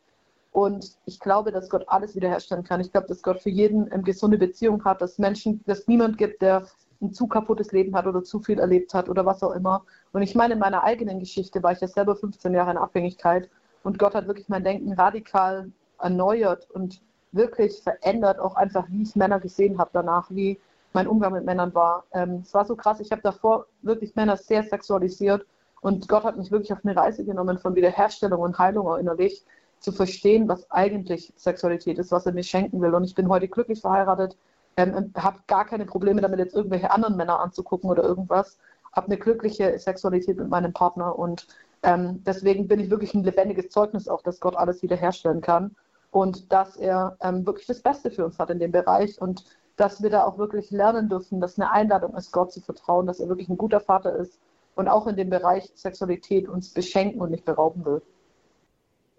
Und 0.52 0.98
ich 1.06 1.20
glaube, 1.20 1.52
dass 1.52 1.70
Gott 1.70 1.86
alles 1.88 2.16
wiederherstellen 2.16 2.64
kann. 2.64 2.82
Ich 2.82 2.92
glaube, 2.92 3.08
dass 3.08 3.22
Gott 3.22 3.42
für 3.42 3.50
jeden 3.50 3.92
eine 3.92 4.04
gesunde 4.04 4.38
Beziehung 4.38 4.84
hat, 4.84 5.02
dass 5.02 5.18
Menschen, 5.18 5.62
dass 5.66 5.88
niemand 5.88 6.18
gibt, 6.18 6.42
der 6.42 6.66
ein 7.02 7.14
zu 7.14 7.28
kaputtes 7.28 7.72
Leben 7.72 7.96
hat 7.96 8.08
oder 8.08 8.24
zu 8.24 8.40
viel 8.40 8.60
erlebt 8.60 8.94
hat 8.94 9.10
oder 9.10 9.26
was 9.26 9.44
auch 9.44 9.52
immer. 9.52 9.84
Und 10.14 10.22
ich 10.22 10.36
meine, 10.36 10.54
in 10.54 10.60
meiner 10.60 10.84
eigenen 10.84 11.20
Geschichte 11.20 11.62
war 11.64 11.72
ich 11.72 11.82
ja 11.82 11.88
selber 11.88 12.16
15 12.16 12.54
Jahre 12.54 12.72
in 12.72 12.78
Abhängigkeit 12.78 13.50
und 13.84 14.00
Gott 14.00 14.16
hat 14.16 14.28
wirklich 14.28 14.50
mein 14.50 14.64
Denken 14.64 14.94
radikal 14.94 15.72
erneuert 16.00 16.70
und 16.72 17.02
wirklich 17.32 17.82
verändert, 17.82 18.40
auch 18.40 18.56
einfach, 18.56 18.86
wie 18.90 19.04
ich 19.04 19.16
Männer 19.16 19.40
gesehen 19.40 19.78
habe 19.78 19.90
danach, 19.94 20.30
wie 20.32 20.60
mein 20.94 21.08
Umgang 21.08 21.34
mit 21.34 21.46
Männern 21.46 21.74
war. 21.76 22.06
Ähm, 22.14 22.42
es 22.44 22.54
war 22.54 22.66
so 22.66 22.76
krass, 22.76 23.00
ich 23.00 23.12
habe 23.12 23.22
davor 23.22 23.66
wirklich 23.82 24.16
Männer 24.16 24.38
sehr 24.38 24.64
sexualisiert 24.64 25.46
und 25.82 26.08
Gott 26.08 26.24
hat 26.24 26.38
mich 26.38 26.52
wirklich 26.52 26.72
auf 26.72 26.84
eine 26.84 26.96
Reise 26.96 27.26
genommen 27.26 27.60
von 27.60 27.76
Wiederherstellung 27.76 28.42
und 28.42 28.58
Heilung 28.58 28.98
innerlich, 28.98 29.46
zu 29.80 29.92
verstehen, 29.92 30.48
was 30.48 30.70
eigentlich 30.72 31.32
Sexualität 31.36 32.00
ist, 32.00 32.12
was 32.12 32.26
er 32.26 32.34
mir 32.34 32.44
schenken 32.44 32.82
will. 32.82 32.96
Und 32.96 33.04
ich 33.04 33.14
bin 33.14 33.30
heute 33.30 33.48
glücklich 33.48 33.82
verheiratet, 33.82 34.36
ähm, 34.78 35.14
habe 35.16 35.40
gar 35.48 35.66
keine 35.66 35.86
Probleme 35.86 36.22
damit, 36.22 36.40
jetzt 36.40 36.56
irgendwelche 36.56 36.92
anderen 36.92 37.16
Männer 37.16 37.40
anzugucken 37.40 37.90
oder 37.90 38.04
irgendwas. 38.04 38.58
Habe 38.94 39.08
eine 39.08 39.18
glückliche 39.18 39.78
Sexualität 39.78 40.38
mit 40.38 40.50
meinem 40.50 40.74
Partner 40.74 41.18
und 41.18 41.48
ähm, 41.84 42.24
deswegen 42.24 42.68
bin 42.68 42.80
ich 42.80 42.90
wirklich 42.90 43.14
ein 43.14 43.24
lebendiges 43.24 43.70
Zeugnis 43.70 44.08
auch, 44.08 44.22
dass 44.22 44.40
Gott 44.40 44.56
alles 44.56 44.82
wiederherstellen 44.82 45.42
kann 45.42 45.76
und 46.12 46.52
dass 46.52 46.78
er 46.78 47.18
ähm, 47.22 47.46
wirklich 47.46 47.68
das 47.68 47.82
Beste 47.82 48.10
für 48.10 48.26
uns 48.26 48.40
hat 48.40 48.50
in 48.50 48.60
dem 48.60 48.72
Bereich 48.72 49.22
und 49.22 49.44
dass 49.76 50.02
wir 50.02 50.10
da 50.10 50.24
auch 50.24 50.38
wirklich 50.38 50.72
lernen 50.72 51.10
dürfen, 51.10 51.42
dass 51.42 51.60
eine 51.60 51.72
Einladung 51.72 52.16
ist, 52.16 52.32
Gott 52.32 52.52
zu 52.52 52.62
vertrauen, 52.62 53.06
dass 53.06 53.20
er 53.20 53.28
wirklich 53.28 53.50
ein 53.50 53.58
guter 53.58 53.82
Vater 53.82 54.16
ist 54.16 54.40
und 54.76 54.88
auch 54.88 55.08
in 55.08 55.16
dem 55.16 55.30
Bereich 55.30 55.72
Sexualität 55.76 56.48
uns 56.48 56.74
beschenken 56.74 57.22
und 57.22 57.32
nicht 57.32 57.46
berauben 57.46 57.86
will. 57.86 58.02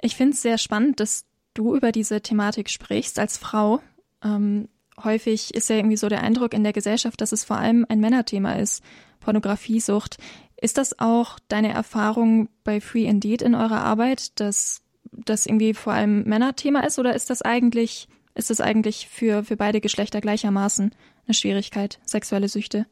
Ich 0.01 0.17
finde 0.17 0.35
es 0.35 0.43
sehr 0.43 0.59
spannend, 0.59 1.01
dass 1.01 1.25
du 1.55 1.75
über 1.75 1.93
diese 1.93 2.21
Thematik 2.21 2.71
sprichst 2.71 3.19
als 3.19 3.39
Frau. 3.39 3.81
Ähm, 4.23 4.69
häufig 5.03 5.55
ist 5.55 5.69
ja 5.69 5.77
irgendwie 5.77 5.97
so 5.97 6.09
der 6.09 6.23
Eindruck 6.23 6.55
in 6.55 6.65
der 6.65 6.73
Gesellschaft, 6.73 7.21
dass 7.21 7.33
es 7.33 7.45
vor 7.45 7.57
allem 7.59 7.87
ein 7.89 8.01
Männerthema 8.01 8.55
ist, 8.55 8.83
Pornografiesucht. 9.21 10.19
Ist 10.61 10.79
das 10.79 10.99
auch 10.99 11.39
deine 11.49 11.73
Erfahrung 11.73 12.49
bei 12.65 12.81
Free 12.81 13.05
Indeed 13.05 13.43
in 13.43 13.55
eurer 13.55 13.83
Arbeit, 13.83 14.41
dass 14.41 14.83
das 15.13 15.47
irgendwie 15.47 15.75
vor 15.75 15.93
allem 15.93 16.25
Männerthema 16.25 16.81
ist 16.81 16.99
oder 16.99 17.15
ist 17.15 17.31
das 17.31 17.43
eigentlich, 17.43 18.09
ist 18.35 18.51
das 18.51 18.61
eigentlich 18.61 19.09
für, 19.09 19.45
für 19.45 19.57
beide 19.57 19.81
Geschlechter 19.81 20.21
gleichermaßen 20.21 20.95
eine 21.27 21.35
Schwierigkeit, 21.35 21.99
sexuelle 22.05 22.49
Süchte? 22.49 22.87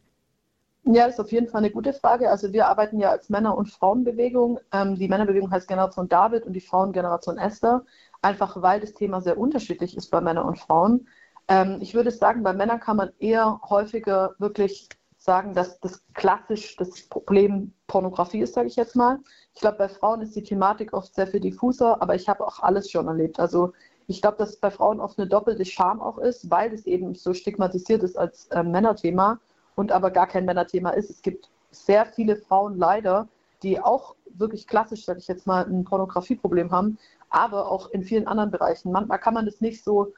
Ja, 0.86 1.06
das 1.06 1.14
ist 1.14 1.20
auf 1.20 1.32
jeden 1.32 1.48
Fall 1.48 1.60
eine 1.60 1.70
gute 1.70 1.94
Frage. 1.94 2.30
Also 2.30 2.52
wir 2.52 2.68
arbeiten 2.68 2.98
ja 2.98 3.10
als 3.10 3.30
Männer- 3.30 3.56
und 3.56 3.70
Frauenbewegung. 3.70 4.60
Ähm, 4.70 4.96
die 4.96 5.08
Männerbewegung 5.08 5.50
heißt 5.50 5.66
Generation 5.66 6.10
David 6.10 6.44
und 6.44 6.52
die 6.52 6.60
Frauengeneration 6.60 7.38
Esther, 7.38 7.84
einfach 8.20 8.60
weil 8.60 8.80
das 8.80 8.92
Thema 8.92 9.22
sehr 9.22 9.38
unterschiedlich 9.38 9.96
ist 9.96 10.10
bei 10.10 10.20
Männern 10.20 10.46
und 10.46 10.58
Frauen. 10.58 11.08
Ähm, 11.48 11.78
ich 11.80 11.94
würde 11.94 12.10
sagen, 12.10 12.42
bei 12.42 12.52
Männern 12.52 12.80
kann 12.80 12.96
man 12.96 13.10
eher 13.18 13.60
häufiger 13.68 14.34
wirklich 14.38 14.88
sagen, 15.18 15.54
dass 15.54 15.80
das 15.80 16.02
klassisch 16.12 16.76
das 16.76 17.08
Problem 17.08 17.72
Pornografie 17.86 18.40
ist, 18.40 18.54
sage 18.54 18.68
ich 18.68 18.76
jetzt 18.76 18.94
mal. 18.94 19.18
Ich 19.54 19.60
glaube, 19.60 19.78
bei 19.78 19.88
Frauen 19.88 20.20
ist 20.20 20.36
die 20.36 20.42
Thematik 20.42 20.92
oft 20.92 21.14
sehr 21.14 21.26
viel 21.26 21.40
diffuser, 21.40 22.00
aber 22.02 22.14
ich 22.14 22.28
habe 22.28 22.46
auch 22.46 22.60
alles 22.60 22.90
schon 22.90 23.08
erlebt. 23.08 23.40
Also 23.40 23.72
ich 24.06 24.20
glaube, 24.20 24.36
dass 24.36 24.56
bei 24.56 24.70
Frauen 24.70 25.00
oft 25.00 25.18
eine 25.18 25.28
doppelte 25.28 25.64
Scham 25.64 26.00
auch 26.00 26.18
ist, 26.18 26.50
weil 26.50 26.72
es 26.74 26.86
eben 26.86 27.14
so 27.14 27.32
stigmatisiert 27.32 28.02
ist 28.02 28.18
als 28.18 28.46
äh, 28.48 28.62
Männerthema 28.62 29.38
und 29.76 29.92
aber 29.92 30.10
gar 30.10 30.26
kein 30.26 30.44
Männerthema 30.44 30.90
ist. 30.90 31.08
Es 31.10 31.22
gibt 31.22 31.48
sehr 31.70 32.04
viele 32.06 32.36
Frauen 32.36 32.78
leider, 32.78 33.28
die 33.62 33.80
auch 33.80 34.14
wirklich 34.26 34.66
klassisch, 34.66 35.04
sage 35.06 35.20
ich 35.20 35.28
jetzt 35.28 35.46
mal, 35.46 35.64
ein 35.64 35.84
Pornografieproblem 35.84 36.70
haben, 36.70 36.98
aber 37.30 37.70
auch 37.70 37.90
in 37.90 38.02
vielen 38.02 38.26
anderen 38.26 38.50
Bereichen. 38.50 38.92
Manchmal 38.92 39.18
kann 39.18 39.34
man 39.34 39.46
das 39.46 39.60
nicht 39.60 39.82
so 39.82 40.12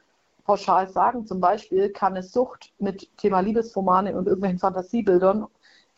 pauschal 0.47 0.89
sagen. 0.89 1.27
Zum 1.27 1.41
Beispiel 1.41 1.91
kann 1.91 2.15
eine 2.15 2.23
Sucht 2.23 2.73
mit 2.79 3.11
Thema 3.19 3.41
Liebesromane 3.41 4.17
und 4.17 4.27
irgendwelchen 4.27 4.59
Fantasiebildern 4.59 5.47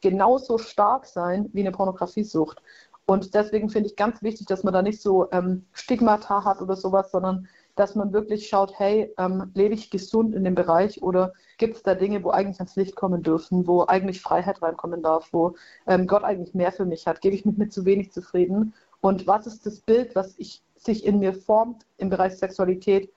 genauso 0.00 0.58
stark 0.58 1.06
sein 1.06 1.50
wie 1.52 1.60
eine 1.60 1.72
Pornografiesucht. 1.72 2.62
Und 3.06 3.34
deswegen 3.34 3.70
finde 3.70 3.88
ich 3.88 3.96
ganz 3.96 4.22
wichtig, 4.22 4.46
dass 4.46 4.64
man 4.64 4.74
da 4.74 4.82
nicht 4.82 5.00
so 5.00 5.30
ähm, 5.32 5.64
Stigmata 5.72 6.44
hat 6.44 6.60
oder 6.60 6.76
sowas, 6.76 7.10
sondern 7.10 7.48
dass 7.74 7.94
man 7.94 8.12
wirklich 8.12 8.48
schaut, 8.48 8.78
hey, 8.78 9.14
ähm, 9.18 9.50
lebe 9.54 9.74
ich 9.74 9.90
gesund 9.90 10.34
in 10.34 10.44
dem 10.44 10.54
Bereich 10.54 11.00
oder 11.02 11.32
gibt 11.58 11.76
es 11.76 11.82
da 11.82 11.94
Dinge, 11.94 12.22
wo 12.24 12.30
eigentlich 12.30 12.58
ans 12.58 12.76
Licht 12.76 12.96
kommen 12.96 13.22
dürfen, 13.22 13.66
wo 13.66 13.86
eigentlich 13.86 14.20
Freiheit 14.20 14.60
reinkommen 14.60 15.02
darf, 15.02 15.28
wo 15.32 15.54
ähm, 15.86 16.06
Gott 16.06 16.24
eigentlich 16.24 16.54
mehr 16.54 16.72
für 16.72 16.84
mich 16.84 17.06
hat? 17.06 17.20
Gebe 17.20 17.36
ich 17.36 17.46
mich 17.46 17.56
mit 17.56 17.72
zu 17.72 17.84
wenig 17.84 18.12
zufrieden? 18.12 18.74
Und 19.00 19.26
was 19.26 19.46
ist 19.46 19.64
das 19.64 19.80
Bild, 19.80 20.14
was 20.16 20.34
ich, 20.38 20.62
sich 20.76 21.06
in 21.06 21.18
mir 21.18 21.32
formt 21.32 21.86
im 21.98 22.10
Bereich 22.10 22.36
Sexualität 22.36 23.12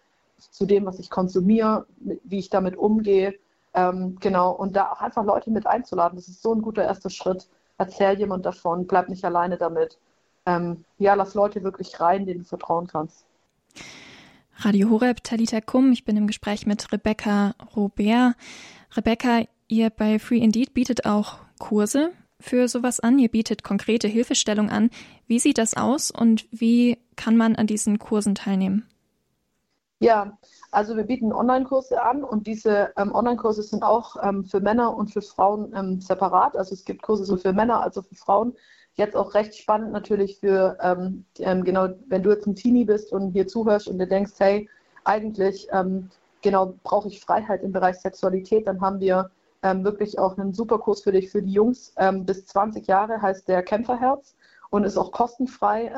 zu 0.50 0.65
dem, 0.65 0.86
was 0.86 1.00
ich 1.00 1.10
konsumiere, 1.10 1.86
wie 2.00 2.39
ich 2.39 2.50
damit 2.50 2.75
umgehe? 2.77 3.36
Ähm, 3.74 4.17
genau, 4.19 4.51
und 4.51 4.75
da 4.75 4.91
auch 4.91 5.01
einfach 5.01 5.24
Leute 5.24 5.51
mit 5.51 5.67
einzuladen, 5.67 6.17
das 6.17 6.27
ist 6.27 6.41
so 6.41 6.53
ein 6.53 6.62
guter 6.62 6.83
erster 6.83 7.10
Schritt. 7.10 7.48
Erzähl 7.77 8.17
jemand 8.19 8.45
davon, 8.45 8.86
bleib 8.86 9.10
nicht 9.10 9.24
alleine 9.24 9.57
damit. 9.57 9.98
Ähm, 10.45 10.83
ja, 10.98 11.13
lass 11.13 11.33
Leute 11.33 11.63
wirklich 11.63 12.00
rein, 12.00 12.25
denen 12.25 12.41
du 12.41 12.45
vertrauen 12.45 12.88
kannst. 12.88 13.25
Radio 14.57 14.89
Horeb, 14.89 15.24
Talita 15.24 15.62
Kum. 15.62 15.91
Ich 15.91 16.05
bin 16.05 16.17
im 16.17 16.27
Gespräch 16.27 16.65
mit 16.65 16.91
Rebecca 16.91 17.55
Robert. 17.75 18.36
Rebecca, 18.95 19.45
ihr 19.67 19.89
bei 19.89 20.19
Free 20.19 20.38
Indeed 20.38 20.74
bietet 20.74 21.05
auch 21.05 21.39
Kurse 21.57 22.12
für 22.39 22.67
sowas 22.67 23.00
an. 23.00 23.17
Ihr 23.17 23.29
bietet 23.29 23.63
konkrete 23.63 24.07
Hilfestellung 24.07 24.69
an. 24.69 24.89
Wie 25.27 25.39
sieht 25.39 25.57
das 25.57 25.75
aus 25.75 26.12
und 26.12 26.48
wie 26.51 26.98
kann 27.15 27.38
man 27.38 27.55
an 27.55 27.67
diesen 27.67 27.98
Kursen 28.00 28.36
teilnehmen? 28.36 28.86
Ja, 30.01 30.36
also 30.72 30.98
wir 30.98 31.03
bieten 31.03 31.31
Online-Kurse 31.31 32.01
an 32.01 32.24
und 32.24 32.48
diese 32.48 32.91
ähm, 32.98 33.13
Online-Kurse 33.13 33.62
sind 33.62 33.84
auch 33.84 34.15
ähm, 34.24 34.46
für 34.46 34.60
Männer 34.60 34.98
und 34.98 35.13
für 35.13 35.22
Frauen 35.22 35.72
ähm, 35.75 36.01
separat. 36.01 36.58
Also 36.58 36.74
es 36.74 36.86
gibt 36.86 37.03
Kurse 37.03 37.24
so 37.24 37.38
für 37.38 37.53
Männer 37.53 37.84
als 37.84 38.00
auch 38.00 38.05
für 38.05 38.15
Frauen. 38.15 38.55
Jetzt 38.96 39.15
auch 39.15 39.36
recht 39.36 39.53
spannend 39.55 39.91
natürlich 39.91 40.39
für, 40.39 40.75
ähm, 40.81 41.25
ähm, 41.38 41.63
genau, 41.63 41.89
wenn 42.08 42.24
du 42.24 42.31
jetzt 42.31 42.48
ein 42.48 42.55
Teenie 42.55 42.84
bist 42.84 43.13
und 43.13 43.29
hier 43.34 43.46
zuhörst 43.46 43.88
und 43.88 44.00
dir 44.00 44.08
denkst, 44.08 44.31
hey, 44.39 44.67
eigentlich, 45.03 45.67
ähm, 45.72 46.10
genau, 46.41 46.74
brauche 46.81 47.08
ich 47.08 47.20
Freiheit 47.22 47.62
im 47.62 47.72
Bereich 47.72 47.98
Sexualität, 47.98 48.67
dann 48.67 48.81
haben 48.81 49.00
wir 49.00 49.29
wirklich 49.63 50.17
auch 50.17 50.39
einen 50.39 50.55
super 50.55 50.79
Kurs 50.79 51.03
für 51.03 51.12
dich, 51.12 51.29
für 51.29 51.43
die 51.43 51.53
Jungs 51.53 51.93
bis 52.22 52.48
20 52.48 52.88
Jahre, 52.88 53.22
heißt 53.22 53.48
der 53.48 53.62
Kämpferherz 53.62 54.34
und 54.72 54.86
ist 54.86 54.98
auch 54.98 55.12
kostenfrei. 55.12 55.93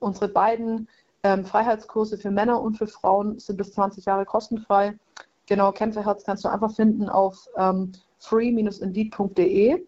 unsere 0.00 0.28
beiden 0.28 0.86
ähm, 1.24 1.44
Freiheitskurse 1.44 2.18
für 2.18 2.30
Männer 2.30 2.60
und 2.60 2.76
für 2.78 2.86
Frauen 2.86 3.38
sind 3.38 3.56
bis 3.56 3.72
20 3.72 4.04
Jahre 4.04 4.24
kostenfrei. 4.24 4.96
Genau, 5.46 5.72
Kämpferherz 5.72 6.24
kannst 6.24 6.44
du 6.44 6.48
einfach 6.48 6.72
finden 6.72 7.08
auf 7.08 7.48
ähm, 7.56 7.92
free-indeed.de. 8.18 9.84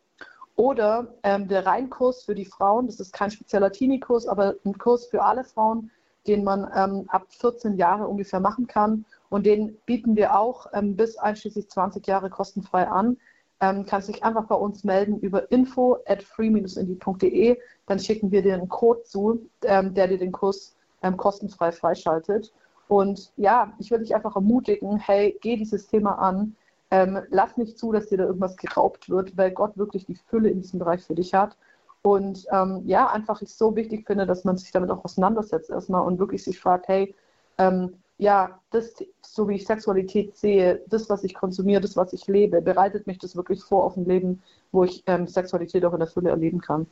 Oder 0.56 1.14
ähm, 1.22 1.48
der 1.48 1.66
Reinkurs 1.66 2.24
für 2.24 2.34
die 2.34 2.46
Frauen, 2.46 2.86
das 2.86 2.98
ist 2.98 3.12
kein 3.12 3.30
spezieller 3.30 3.70
Teenie-Kurs, 3.70 4.26
aber 4.26 4.54
ein 4.64 4.78
Kurs 4.78 5.06
für 5.06 5.22
alle 5.22 5.44
Frauen, 5.44 5.90
den 6.26 6.44
man 6.44 6.70
ähm, 6.74 7.04
ab 7.08 7.26
14 7.28 7.76
Jahre 7.76 8.08
ungefähr 8.08 8.40
machen 8.40 8.66
kann. 8.66 9.04
Und 9.28 9.44
den 9.44 9.76
bieten 9.84 10.16
wir 10.16 10.38
auch 10.38 10.66
ähm, 10.72 10.96
bis 10.96 11.18
einschließlich 11.18 11.68
20 11.68 12.06
Jahre 12.06 12.30
kostenfrei 12.30 12.88
an. 12.88 13.18
Ähm, 13.60 13.84
kannst 13.86 14.08
dich 14.08 14.22
einfach 14.24 14.44
bei 14.46 14.54
uns 14.54 14.84
melden 14.84 15.18
über 15.20 15.50
info 15.50 15.98
at 16.06 16.22
free-indeed.de. 16.22 17.58
Dann 17.86 17.98
schicken 17.98 18.30
wir 18.30 18.42
dir 18.42 18.54
einen 18.54 18.68
Code 18.68 19.02
zu, 19.02 19.46
ähm, 19.62 19.92
der 19.94 20.08
dir 20.08 20.18
den 20.18 20.32
Kurs 20.32 20.75
ähm, 21.06 21.16
kostenfrei 21.16 21.72
freischaltet. 21.72 22.52
Und 22.88 23.32
ja, 23.36 23.72
ich 23.78 23.90
würde 23.90 24.04
dich 24.04 24.14
einfach 24.14 24.36
ermutigen, 24.36 24.96
hey, 24.96 25.36
geh 25.40 25.56
dieses 25.56 25.86
Thema 25.88 26.18
an. 26.18 26.56
Ähm, 26.90 27.20
lass 27.30 27.56
nicht 27.56 27.78
zu, 27.78 27.92
dass 27.92 28.06
dir 28.06 28.18
da 28.18 28.24
irgendwas 28.24 28.56
geraubt 28.56 29.10
wird, 29.10 29.36
weil 29.36 29.50
Gott 29.50 29.76
wirklich 29.76 30.06
die 30.06 30.14
Fülle 30.14 30.50
in 30.50 30.60
diesem 30.60 30.78
Bereich 30.78 31.02
für 31.02 31.16
dich 31.16 31.34
hat. 31.34 31.56
Und 32.02 32.46
ähm, 32.52 32.82
ja, 32.84 33.10
einfach 33.10 33.42
ich 33.42 33.52
so 33.52 33.74
wichtig 33.74 34.06
finde, 34.06 34.26
dass 34.26 34.44
man 34.44 34.56
sich 34.56 34.70
damit 34.70 34.90
auch 34.90 35.04
auseinandersetzt 35.04 35.70
erstmal 35.70 36.02
und 36.02 36.20
wirklich 36.20 36.44
sich 36.44 36.60
fragt, 36.60 36.86
hey, 36.86 37.12
ähm, 37.58 37.94
ja, 38.18 38.60
das, 38.70 38.94
so 39.20 39.48
wie 39.48 39.56
ich 39.56 39.66
Sexualität 39.66 40.36
sehe, 40.36 40.80
das, 40.86 41.10
was 41.10 41.24
ich 41.24 41.34
konsumiere, 41.34 41.80
das, 41.80 41.96
was 41.96 42.12
ich 42.12 42.26
lebe, 42.28 42.62
bereitet 42.62 43.06
mich 43.06 43.18
das 43.18 43.34
wirklich 43.34 43.62
vor 43.62 43.84
auf 43.84 43.96
ein 43.96 44.06
Leben, 44.06 44.42
wo 44.70 44.84
ich 44.84 45.02
ähm, 45.06 45.26
Sexualität 45.26 45.84
auch 45.84 45.92
in 45.92 45.98
der 45.98 46.08
Fülle 46.08 46.30
erleben 46.30 46.60
kann. 46.60 46.86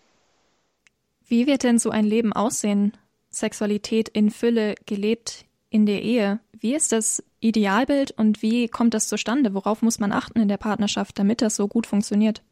Wie 1.27 1.47
wird 1.47 1.63
denn 1.63 1.79
so 1.79 1.91
ein 1.91 2.05
Leben 2.05 2.33
aussehen? 2.33 2.93
Sexualität 3.35 4.09
in 4.09 4.31
Fülle 4.31 4.75
gelebt 4.87 5.45
in 5.71 5.87
der 5.87 6.03
Ehe. 6.03 6.41
Wie 6.59 6.75
ist 6.75 6.93
das 6.93 7.23
Idealbild 7.41 8.13
und 8.13 8.43
wie 8.43 8.69
kommt 8.69 8.95
das 8.95 9.09
zustande? 9.09 9.55
Worauf 9.55 9.83
muss 9.83 9.99
man 9.99 10.13
achten 10.13 10.41
in 10.41 10.49
der 10.49 10.57
Partnerschaft, 10.57 11.19
damit 11.19 11.43
das 11.43 11.57
so 11.57 11.69
gut 11.69 11.87
funktioniert? 11.87 12.43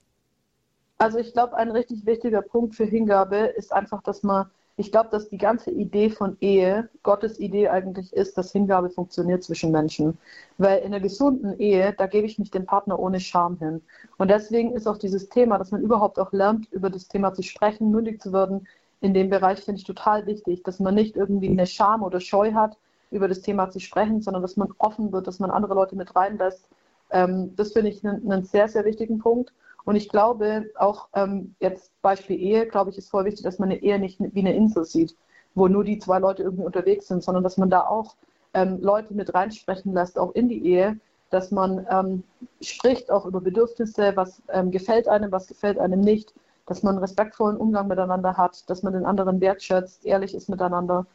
Also 0.98 1.18
ich 1.18 1.32
glaube, 1.32 1.56
ein 1.56 1.70
richtig 1.70 2.06
wichtiger 2.06 2.42
Punkt 2.42 2.74
für 2.74 2.84
Hingabe 2.84 3.36
ist 3.56 3.72
einfach, 3.72 4.02
dass 4.02 4.22
man, 4.22 4.46
ich 4.76 4.92
glaube, 4.92 5.08
dass 5.10 5.28
die 5.28 5.38
ganze 5.38 5.70
Idee 5.70 6.10
von 6.10 6.36
Ehe, 6.40 6.88
Gottes 7.02 7.40
Idee 7.40 7.68
eigentlich 7.68 8.12
ist, 8.12 8.38
dass 8.38 8.52
Hingabe 8.52 8.90
funktioniert 8.90 9.42
zwischen 9.42 9.72
Menschen. 9.72 10.18
Weil 10.58 10.80
in 10.80 10.86
einer 10.86 11.00
gesunden 11.00 11.58
Ehe, 11.58 11.94
da 11.96 12.06
gebe 12.06 12.26
ich 12.26 12.38
nicht 12.38 12.54
den 12.54 12.66
Partner 12.66 12.98
ohne 13.00 13.18
Scham 13.18 13.58
hin. 13.58 13.82
Und 14.18 14.30
deswegen 14.30 14.74
ist 14.76 14.86
auch 14.86 14.98
dieses 14.98 15.28
Thema, 15.28 15.58
dass 15.58 15.70
man 15.70 15.80
überhaupt 15.80 16.18
auch 16.18 16.32
lernt, 16.32 16.70
über 16.70 16.90
das 16.90 17.08
Thema 17.08 17.34
zu 17.34 17.42
sprechen, 17.42 17.90
mündig 17.90 18.20
zu 18.20 18.32
werden, 18.32 18.66
in 19.02 19.14
dem 19.14 19.28
Bereich 19.28 19.60
finde 19.60 19.80
ich 19.80 19.84
total 19.84 20.26
wichtig, 20.26 20.62
dass 20.62 20.78
man 20.80 20.94
nicht 20.94 21.16
irgendwie 21.16 21.50
eine 21.50 21.66
Scham 21.66 22.02
oder 22.02 22.20
Scheu 22.20 22.52
hat, 22.54 22.78
über 23.10 23.28
das 23.28 23.42
Thema 23.42 23.68
zu 23.68 23.80
sprechen, 23.80 24.22
sondern 24.22 24.42
dass 24.42 24.56
man 24.56 24.72
offen 24.78 25.12
wird, 25.12 25.26
dass 25.26 25.40
man 25.40 25.50
andere 25.50 25.74
Leute 25.74 25.96
mit 25.96 26.16
reinlässt. 26.16 26.68
Ähm, 27.10 27.54
das 27.56 27.72
finde 27.72 27.90
ich 27.90 28.04
einen, 28.04 28.44
sehr, 28.44 28.68
sehr 28.68 28.84
wichtigen 28.84 29.18
Punkt. 29.18 29.52
Und 29.84 29.96
ich 29.96 30.08
glaube, 30.08 30.70
auch 30.76 31.08
ähm, 31.14 31.54
jetzt 31.60 31.90
Beispiel 32.00 32.38
Ehe, 32.38 32.66
glaube 32.66 32.90
ich, 32.90 32.98
ist 32.98 33.10
voll 33.10 33.24
wichtig, 33.24 33.42
dass 33.42 33.58
man 33.58 33.70
eine 33.70 33.82
Ehe 33.82 33.98
nicht 33.98 34.18
wie 34.20 34.40
eine 34.40 34.54
Insel 34.54 34.84
sieht, 34.84 35.16
wo 35.54 35.66
nur 35.66 35.84
die 35.84 35.98
zwei 35.98 36.20
Leute 36.20 36.44
irgendwie 36.44 36.64
unterwegs 36.64 37.08
sind, 37.08 37.22
sondern 37.22 37.42
dass 37.42 37.58
man 37.58 37.68
da 37.68 37.86
auch 37.86 38.14
ähm, 38.54 38.78
Leute 38.80 39.12
mit 39.14 39.34
reinsprechen 39.34 39.92
lässt, 39.92 40.18
auch 40.18 40.32
in 40.34 40.48
die 40.48 40.64
Ehe, 40.64 40.98
dass 41.30 41.50
man 41.50 41.86
ähm, 41.90 42.22
spricht 42.60 43.10
auch 43.10 43.26
über 43.26 43.40
Bedürfnisse, 43.40 44.12
was 44.14 44.40
ähm, 44.48 44.70
gefällt 44.70 45.08
einem, 45.08 45.32
was 45.32 45.48
gefällt 45.48 45.78
einem 45.78 46.00
nicht, 46.00 46.32
dass 46.66 46.82
man 46.82 46.98
respektvollen 46.98 47.56
Umgang 47.56 47.88
miteinander 47.88 48.36
hat, 48.36 48.68
dass 48.70 48.82
man 48.82 48.92
den 48.92 49.04
anderen 49.04 49.40
wertschätzt, 49.40 50.04
ehrlich 50.06 50.34
ist 50.34 50.48
miteinander. 50.48 51.06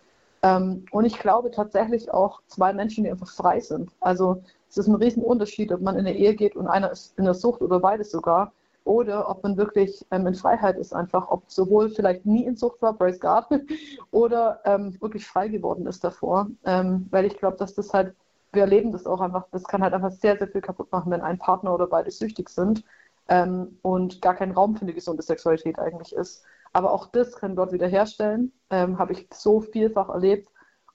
Ähm, 0.44 0.86
und 0.92 1.06
ich 1.06 1.20
glaube 1.20 1.52
tatsächlich 1.52 2.12
auch 2.14 2.42
zwei 2.48 2.74
Menschen, 2.74 3.04
die 3.04 3.12
einfach 3.12 3.32
frei 3.32 3.60
sind. 3.60 3.92
Also 4.00 4.44
es 4.70 4.78
ist 4.78 4.88
ein 4.88 4.96
Riesenunterschied, 4.96 5.72
ob 5.72 5.82
man 5.82 5.96
in 5.96 6.06
eine 6.06 6.16
Ehe 6.16 6.36
geht 6.36 6.56
und 6.56 6.68
einer 6.68 6.92
ist 6.92 7.18
in 7.18 7.26
der 7.26 7.34
Sucht 7.34 7.62
oder 7.62 7.80
beides 7.80 8.12
sogar. 8.12 8.52
Oder 8.84 9.30
ob 9.30 9.44
man 9.44 9.58
wirklich 9.58 10.06
ähm, 10.12 10.28
in 10.28 10.36
Freiheit 10.36 10.78
ist, 10.78 10.94
einfach, 10.94 11.30
ob 11.30 11.44
sowohl 11.52 11.90
vielleicht 11.90 12.26
nie 12.26 12.46
in 12.46 12.56
Sucht 12.56 12.82
war, 12.82 12.94
praise 12.94 13.20
God, 13.20 13.46
oder 14.12 14.62
ähm, 14.64 14.96
wirklich 15.02 15.28
frei 15.28 15.50
geworden 15.50 15.86
ist 15.88 16.04
davor. 16.04 16.48
Ähm, 16.66 17.08
weil 17.12 17.26
ich 17.26 17.38
glaube, 17.38 17.58
dass 17.58 17.74
das 17.76 17.94
halt, 17.94 18.16
wir 18.54 18.62
erleben 18.62 18.94
das 18.94 19.06
auch 19.06 19.20
einfach, 19.20 19.46
das 19.52 19.66
kann 19.66 19.84
halt 19.84 19.94
einfach 19.94 20.12
sehr, 20.12 20.38
sehr 20.38 20.48
viel 20.48 20.62
kaputt 20.62 20.92
machen, 20.92 21.12
wenn 21.12 21.22
ein 21.22 21.38
Partner 21.38 21.74
oder 21.74 21.88
beide 21.88 22.12
süchtig 22.12 22.50
sind 22.50 22.84
ähm, 23.30 23.78
und 23.82 24.22
gar 24.22 24.36
kein 24.36 24.52
Raum 24.52 24.76
für 24.76 24.84
eine 24.84 24.94
gesunde 24.94 25.24
Sexualität 25.24 25.80
eigentlich 25.80 26.14
ist. 26.14 26.44
Aber 26.74 26.92
auch 26.92 27.08
das 27.08 27.36
kann 27.36 27.56
Gott 27.56 27.72
wiederherstellen, 27.72 28.52
ähm, 28.70 29.00
habe 29.00 29.14
ich 29.14 29.28
so 29.34 29.62
vielfach 29.62 30.10
erlebt. 30.10 30.50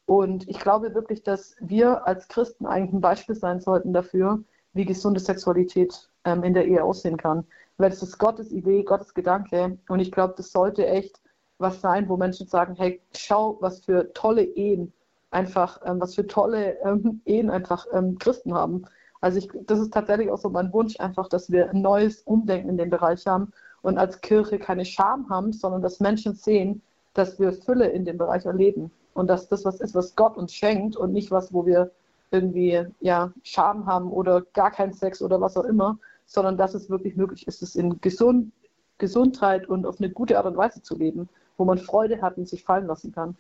Und 0.06 0.48
ich 0.48 0.58
glaube 0.58 0.94
wirklich, 0.94 1.22
dass 1.22 1.56
wir 1.60 2.06
als 2.06 2.28
Christen 2.28 2.66
eigentlich 2.66 2.92
ein 2.92 3.00
Beispiel 3.00 3.34
sein 3.34 3.60
sollten 3.60 3.92
dafür, 3.92 4.42
wie 4.72 4.84
gesunde 4.84 5.20
Sexualität 5.20 6.10
ähm, 6.24 6.42
in 6.42 6.54
der 6.54 6.66
Ehe 6.66 6.84
aussehen 6.84 7.16
kann. 7.16 7.46
Weil 7.78 7.92
es 7.92 8.02
ist 8.02 8.18
Gottes 8.18 8.52
Idee, 8.52 8.84
Gottes 8.84 9.14
Gedanke. 9.14 9.78
Und 9.88 10.00
ich 10.00 10.12
glaube, 10.12 10.34
das 10.36 10.52
sollte 10.52 10.86
echt 10.86 11.20
was 11.58 11.80
sein, 11.80 12.08
wo 12.08 12.16
Menschen 12.16 12.46
sagen, 12.46 12.74
hey, 12.76 13.00
schau, 13.16 13.58
was 13.60 13.84
für 13.84 14.12
tolle 14.12 14.42
Ehen 14.42 14.92
einfach, 15.30 15.80
ähm, 15.84 16.00
was 16.00 16.14
für 16.14 16.26
tolle 16.26 16.78
ähm, 16.84 17.22
Ehen 17.24 17.50
einfach 17.50 17.86
ähm, 17.92 18.18
Christen 18.18 18.54
haben. 18.54 18.84
Also 19.22 19.38
ich, 19.38 19.48
das 19.66 19.78
ist 19.78 19.94
tatsächlich 19.94 20.30
auch 20.30 20.38
so 20.38 20.50
mein 20.50 20.72
Wunsch, 20.72 20.98
einfach, 20.98 21.28
dass 21.28 21.50
wir 21.50 21.70
ein 21.70 21.80
neues 21.80 22.22
Umdenken 22.22 22.68
in 22.68 22.76
dem 22.76 22.90
Bereich 22.90 23.24
haben 23.26 23.52
und 23.80 23.96
als 23.96 24.20
Kirche 24.20 24.58
keine 24.58 24.84
Scham 24.84 25.30
haben, 25.30 25.52
sondern 25.52 25.80
dass 25.80 26.00
Menschen 26.00 26.34
sehen, 26.34 26.82
dass 27.14 27.38
wir 27.38 27.52
Fülle 27.52 27.86
in 27.86 28.04
dem 28.04 28.18
Bereich 28.18 28.44
erleben 28.44 28.90
und 29.14 29.28
dass 29.28 29.48
das 29.48 29.64
was 29.64 29.80
ist, 29.80 29.94
was 29.94 30.16
Gott 30.16 30.36
uns 30.36 30.52
schenkt 30.52 30.96
und 30.96 31.12
nicht 31.12 31.30
was, 31.30 31.52
wo 31.54 31.64
wir 31.64 31.92
irgendwie 32.32 32.84
ja 33.00 33.32
Scham 33.44 33.86
haben 33.86 34.10
oder 34.10 34.42
gar 34.54 34.72
keinen 34.72 34.92
Sex 34.92 35.22
oder 35.22 35.40
was 35.40 35.56
auch 35.56 35.64
immer, 35.64 35.98
sondern 36.26 36.56
dass 36.56 36.74
es 36.74 36.90
wirklich 36.90 37.16
möglich 37.16 37.46
ist, 37.46 37.62
es 37.62 37.76
in 37.76 38.00
Gesund 38.00 38.52
Gesundheit 38.98 39.68
und 39.68 39.86
auf 39.86 40.00
eine 40.00 40.10
gute 40.10 40.36
Art 40.36 40.46
und 40.46 40.56
Weise 40.56 40.82
zu 40.82 40.96
leben, 40.96 41.28
wo 41.56 41.64
man 41.64 41.78
Freude 41.78 42.22
hat 42.22 42.38
und 42.38 42.48
sich 42.48 42.62
fallen 42.62 42.86
lassen 42.86 43.12
kann. 43.12 43.36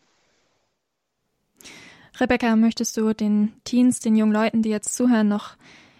Rebecca, 2.20 2.56
möchtest 2.56 2.96
du 2.96 3.14
den 3.14 3.52
Teens, 3.64 4.00
den 4.00 4.16
jungen 4.16 4.32
Leuten, 4.32 4.62
die 4.62 4.68
jetzt 4.68 4.94
zuhören, 4.94 5.28
noch 5.28 5.56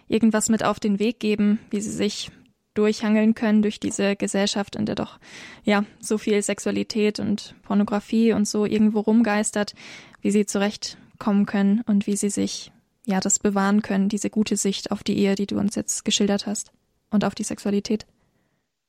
irgendwas 0.08 0.48
mit 0.48 0.64
auf 0.64 0.78
den 0.78 0.98
Weg 0.98 1.20
geben, 1.20 1.58
wie 1.70 1.80
sie 1.80 1.90
sich 1.90 2.30
durchhangeln 2.74 3.34
können 3.34 3.62
durch 3.62 3.80
diese 3.80 4.16
Gesellschaft, 4.16 4.76
in 4.76 4.86
der 4.86 4.94
doch 4.94 5.18
ja 5.64 5.84
so 6.00 6.18
viel 6.18 6.40
Sexualität 6.42 7.18
und 7.18 7.54
Pornografie 7.62 8.32
und 8.32 8.46
so 8.46 8.64
irgendwo 8.64 9.00
rumgeistert, 9.00 9.74
wie 10.20 10.30
sie 10.30 10.46
zurechtkommen 10.46 11.46
können 11.46 11.82
und 11.86 12.06
wie 12.06 12.16
sie 12.16 12.30
sich 12.30 12.72
ja 13.04 13.20
das 13.20 13.38
bewahren 13.38 13.82
können, 13.82 14.08
diese 14.08 14.30
gute 14.30 14.56
Sicht 14.56 14.90
auf 14.90 15.02
die 15.02 15.18
Ehe, 15.18 15.34
die 15.34 15.46
du 15.46 15.58
uns 15.58 15.74
jetzt 15.74 16.04
geschildert 16.04 16.46
hast 16.46 16.72
und 17.10 17.24
auf 17.24 17.34
die 17.34 17.44
Sexualität. 17.44 18.06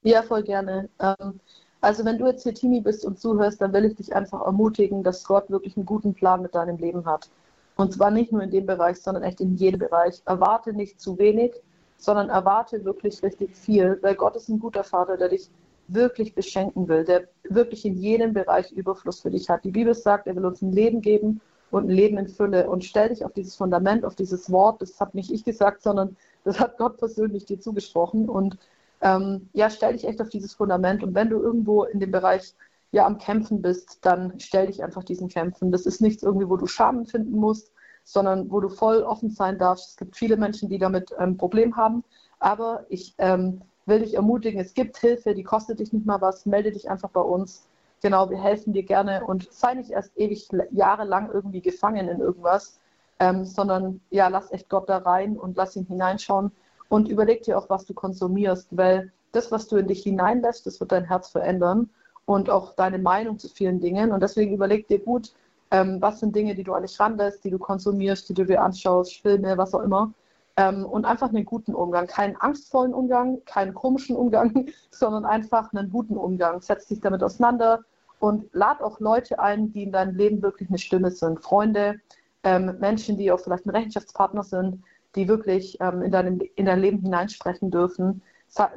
Ja, 0.03 0.21
voll 0.23 0.43
gerne. 0.43 0.89
Ähm, 0.99 1.39
also 1.83 2.05
wenn 2.05 2.17
du 2.17 2.25
jetzt 2.27 2.43
hier 2.43 2.53
Teenie 2.53 2.79
bist 2.79 3.05
und 3.05 3.19
zuhörst, 3.19 3.61
dann 3.61 3.73
will 3.73 3.83
ich 3.83 3.95
dich 3.95 4.15
einfach 4.15 4.45
ermutigen, 4.45 5.03
dass 5.03 5.25
Gott 5.25 5.49
wirklich 5.49 5.75
einen 5.75 5.85
guten 5.85 6.13
Plan 6.13 6.41
mit 6.41 6.55
deinem 6.55 6.77
Leben 6.77 7.05
hat. 7.05 7.29
Und 7.75 7.91
zwar 7.91 8.09
nicht 8.09 8.31
nur 8.31 8.41
in 8.41 8.51
dem 8.51 8.65
Bereich, 8.65 9.01
sondern 9.01 9.23
echt 9.23 9.41
in 9.41 9.55
jedem 9.55 9.81
Bereich. 9.81 10.21
Erwarte 10.25 10.71
nicht 10.71 11.01
zu 11.01 11.17
wenig, 11.17 11.53
sondern 11.97 12.29
erwarte 12.29 12.85
wirklich 12.85 13.21
richtig 13.21 13.53
viel, 13.55 13.99
weil 14.01 14.15
Gott 14.15 14.37
ist 14.37 14.47
ein 14.47 14.59
guter 14.59 14.85
Vater, 14.85 15.17
der 15.17 15.27
dich 15.27 15.49
wirklich 15.89 16.33
beschenken 16.33 16.87
will, 16.87 17.03
der 17.03 17.27
wirklich 17.49 17.83
in 17.83 17.97
jedem 17.97 18.33
Bereich 18.33 18.71
Überfluss 18.71 19.19
für 19.19 19.31
dich 19.31 19.49
hat. 19.49 19.65
Die 19.65 19.71
Bibel 19.71 19.93
sagt, 19.93 20.27
er 20.27 20.37
will 20.37 20.45
uns 20.45 20.61
ein 20.61 20.71
Leben 20.71 21.01
geben 21.01 21.41
und 21.69 21.87
ein 21.87 21.89
Leben 21.89 22.17
in 22.17 22.29
Fülle. 22.29 22.69
Und 22.69 22.85
stell 22.85 23.09
dich 23.09 23.25
auf 23.25 23.33
dieses 23.33 23.57
Fundament, 23.57 24.05
auf 24.05 24.15
dieses 24.15 24.49
Wort. 24.49 24.81
Das 24.81 25.01
habe 25.01 25.17
nicht 25.17 25.31
ich 25.31 25.43
gesagt, 25.43 25.81
sondern 25.81 26.15
das 26.45 26.61
hat 26.61 26.77
Gott 26.77 26.97
persönlich 26.97 27.43
dir 27.43 27.59
zugesprochen. 27.59 28.29
Und 28.29 28.57
ähm, 29.03 29.49
ja, 29.53 29.69
stell 29.69 29.93
dich 29.93 30.07
echt 30.07 30.21
auf 30.21 30.29
dieses 30.29 30.53
Fundament. 30.53 31.03
Und 31.03 31.13
wenn 31.13 31.29
du 31.29 31.39
irgendwo 31.39 31.83
in 31.83 31.99
dem 31.99 32.11
Bereich 32.11 32.55
ja 32.91 33.05
am 33.05 33.17
Kämpfen 33.17 33.61
bist, 33.61 33.99
dann 34.05 34.39
stell 34.39 34.67
dich 34.67 34.81
einfach 34.81 35.03
diesen 35.03 35.27
Kämpfen. 35.27 35.71
Das 35.71 35.85
ist 35.85 36.01
nichts 36.01 36.23
irgendwie, 36.23 36.49
wo 36.49 36.55
du 36.55 36.67
Scham 36.67 37.05
finden 37.05 37.35
musst, 37.37 37.71
sondern 38.05 38.49
wo 38.49 38.61
du 38.61 38.69
voll 38.69 39.03
offen 39.03 39.29
sein 39.29 39.59
darfst. 39.59 39.91
Es 39.91 39.97
gibt 39.97 40.15
viele 40.15 40.37
Menschen, 40.37 40.69
die 40.69 40.77
damit 40.77 41.13
ein 41.17 41.31
ähm, 41.31 41.37
Problem 41.37 41.75
haben. 41.75 42.03
Aber 42.39 42.85
ich 42.87 43.13
ähm, 43.17 43.61
will 43.85 43.99
dich 43.99 44.13
ermutigen, 44.13 44.61
es 44.61 44.73
gibt 44.73 44.97
Hilfe, 44.97 45.35
die 45.35 45.43
kostet 45.43 45.79
dich 45.79 45.91
nicht 45.91 46.05
mal 46.05 46.21
was. 46.21 46.45
Melde 46.45 46.71
dich 46.71 46.89
einfach 46.89 47.09
bei 47.09 47.21
uns. 47.21 47.67
Genau, 48.01 48.29
wir 48.29 48.41
helfen 48.41 48.73
dir 48.73 48.83
gerne 48.83 49.25
und 49.25 49.51
sei 49.51 49.73
nicht 49.73 49.91
erst 49.91 50.17
ewig 50.17 50.47
jahrelang 50.71 51.29
irgendwie 51.31 51.61
gefangen 51.61 52.07
in 52.07 52.19
irgendwas, 52.19 52.79
ähm, 53.19 53.45
sondern 53.45 54.01
ja, 54.09 54.29
lass 54.29 54.51
echt 54.51 54.69
Gott 54.69 54.87
da 54.87 54.97
rein 54.97 55.37
und 55.37 55.57
lass 55.57 55.75
ihn 55.75 55.85
hineinschauen 55.85 56.51
und 56.89 57.07
überleg 57.07 57.43
dir 57.43 57.57
auch, 57.57 57.69
was 57.69 57.85
du 57.85 57.93
konsumierst, 57.93 58.67
weil 58.71 59.11
das, 59.31 59.51
was 59.51 59.67
du 59.67 59.77
in 59.77 59.87
dich 59.87 60.03
hineinlässt, 60.03 60.65
das 60.65 60.79
wird 60.79 60.91
dein 60.91 61.05
Herz 61.05 61.29
verändern 61.29 61.89
und 62.25 62.49
auch 62.49 62.73
deine 62.75 62.99
Meinung 62.99 63.39
zu 63.39 63.49
vielen 63.49 63.79
Dingen. 63.79 64.11
Und 64.11 64.21
deswegen 64.21 64.53
überleg 64.53 64.87
dir 64.87 64.99
gut, 64.99 65.33
ähm, 65.71 66.01
was 66.01 66.19
sind 66.19 66.35
Dinge, 66.35 66.55
die 66.55 66.63
du 66.63 66.73
an 66.73 66.83
dich 66.83 66.99
ranlässt, 66.99 67.43
die 67.43 67.49
du 67.49 67.57
konsumierst, 67.57 68.29
die 68.29 68.33
du 68.33 68.45
dir 68.45 68.61
anschaust, 68.61 69.21
Filme, 69.21 69.57
was 69.57 69.73
auch 69.73 69.81
immer. 69.81 70.13
Ähm, 70.55 70.85
und 70.85 71.05
einfach 71.05 71.29
einen 71.29 71.45
guten 71.45 71.73
Umgang. 71.73 72.05
Keinen 72.05 72.35
angstvollen 72.35 72.93
Umgang, 72.93 73.43
keinen 73.45 73.73
komischen 73.73 74.15
Umgang, 74.15 74.69
sondern 74.91 75.25
einfach 75.25 75.73
einen 75.73 75.89
guten 75.89 76.15
Umgang. 76.15 76.61
Setz 76.61 76.87
dich 76.87 77.01
damit 77.01 77.23
auseinander 77.23 77.83
und 78.19 78.45
lad 78.53 78.81
auch 78.81 78.99
Leute 78.99 79.39
ein, 79.39 79.73
die 79.73 79.83
in 79.83 79.91
deinem 79.91 80.15
Leben 80.15 80.41
wirklich 80.43 80.69
eine 80.69 80.77
Stimme 80.77 81.09
sind. 81.09 81.43
Freunde, 81.43 81.99
ähm, 82.43 82.77
Menschen, 82.79 83.17
die 83.17 83.31
auch 83.31 83.39
vielleicht 83.39 83.65
ein 83.65 83.71
Rechenschaftspartner 83.71 84.43
sind, 84.43 84.83
die 85.15 85.27
wirklich 85.27 85.77
ähm, 85.79 86.01
in, 86.01 86.11
deinem, 86.11 86.41
in 86.55 86.65
dein 86.65 86.79
Leben 86.79 86.99
hineinsprechen 87.01 87.71
dürfen. 87.71 88.21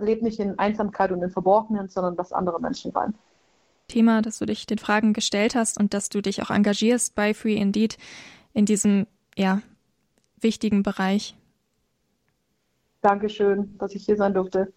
Leb 0.01 0.23
nicht 0.23 0.41
in 0.41 0.59
Einsamkeit 0.59 1.13
und 1.13 1.23
in 1.23 1.31
Verborgenen, 1.31 1.89
sondern 1.89 2.15
lass 2.17 2.33
andere 2.33 2.61
Menschen 2.61 2.93
rein. 2.93 3.15
Thema, 3.89 4.23
dass 4.23 4.39
du 4.39 4.47
dich 4.47 4.67
den 4.67 4.79
Fragen 4.79 5.13
gestellt 5.13 5.55
hast 5.55 5.79
und 5.79 5.95
dass 5.95 6.09
du 6.09 6.21
dich 6.21 6.43
auch 6.43 6.51
engagierst 6.51 7.15
bei 7.15 7.35
Free 7.35 7.57
Indeed 7.57 7.99
in 8.53 8.65
diesem 8.65 9.07
ja, 9.37 9.61
wichtigen 10.41 10.83
Bereich. 10.83 11.37
Dankeschön, 13.03 13.77
dass 13.79 13.95
ich 13.95 14.05
hier 14.05 14.17
sein 14.17 14.35
durfte. 14.35 14.73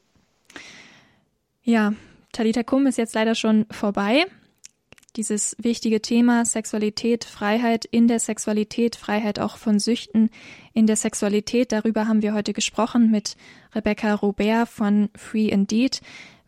Ja, 1.64 1.94
Talita 2.32 2.64
Kum 2.64 2.86
ist 2.88 2.98
jetzt 2.98 3.16
leider 3.16 3.36
schon 3.36 3.66
vorbei. 3.72 4.26
Dieses 5.20 5.58
wichtige 5.60 6.02
Thema 6.02 6.46
Sexualität, 6.46 7.26
Freiheit 7.26 7.84
in 7.84 8.08
der 8.08 8.22
Sexualität, 8.22 8.96
Freiheit 8.96 9.38
auch 9.38 9.58
von 9.58 9.78
Süchten 9.78 10.30
in 10.74 10.88
der 10.88 10.96
Sexualität, 10.96 11.74
darüber 11.74 12.08
haben 12.08 12.22
wir 12.22 12.34
heute 12.34 12.54
gesprochen 12.54 13.12
mit 13.12 13.36
Rebecca 13.76 14.14
Robert 14.14 14.70
von 14.70 15.10
Free 15.18 15.50
Indeed. 15.50 16.00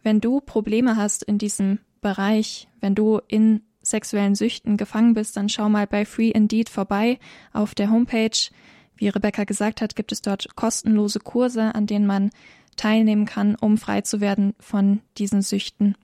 Wenn 0.03 0.21
du 0.21 0.39
Probleme 0.39 0.95
hast 0.95 1.21
in 1.21 1.38
diesem 1.38 1.79
Bereich, 1.99 2.69
wenn 2.79 2.95
du 2.95 3.19
in 3.27 3.62
sexuellen 3.81 4.36
Süchten 4.36 4.77
gefangen 4.77 5.15
bist, 5.15 5.36
dann 5.36 5.49
schau 5.49 5.67
mal 5.67 5.86
bei 5.86 6.05
Free 6.05 6.29
Indeed 6.29 6.69
vorbei 6.69 7.19
auf 7.51 7.75
der 7.75 7.91
Homepage. 7.91 8.51
Wie 8.95 9.10
Rebecca 9.10 9.43
gesagt 9.43 9.81
hat, 9.81 9.97
gibt 9.97 10.13
es 10.13 10.21
dort 10.21 10.55
kostenlose 10.55 11.19
Kurse, 11.19 11.75
an 11.75 11.88
denen 11.88 12.07
man 12.07 12.29
teilnehmen 12.77 13.25
kann, 13.25 13.55
um 13.55 13.77
frei 13.77 13.99
zu 13.99 14.21
werden 14.21 14.53
von 14.62 15.01
diesen 15.17 15.41
Süchten. 15.41 15.97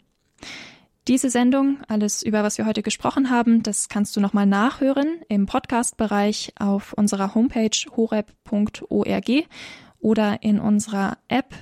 Diese 1.08 1.30
Sendung, 1.30 1.78
alles 1.88 2.22
über 2.22 2.43
was 2.43 2.58
wir 2.58 2.65
heute 2.65 2.84
gesprochen 2.84 3.30
haben, 3.30 3.63
das 3.63 3.88
kannst 3.88 4.17
du 4.17 4.20
nochmal 4.20 4.46
nachhören 4.46 5.22
im 5.30 5.46
Podcast-Bereich 5.46 6.52
auf 6.60 6.91
unserer 6.91 7.34
Homepage 7.34 7.70
horeb.org 7.96 9.30
oder 10.00 10.43
in 10.43 10.60
unserer 10.60 11.17
App, 11.30 11.56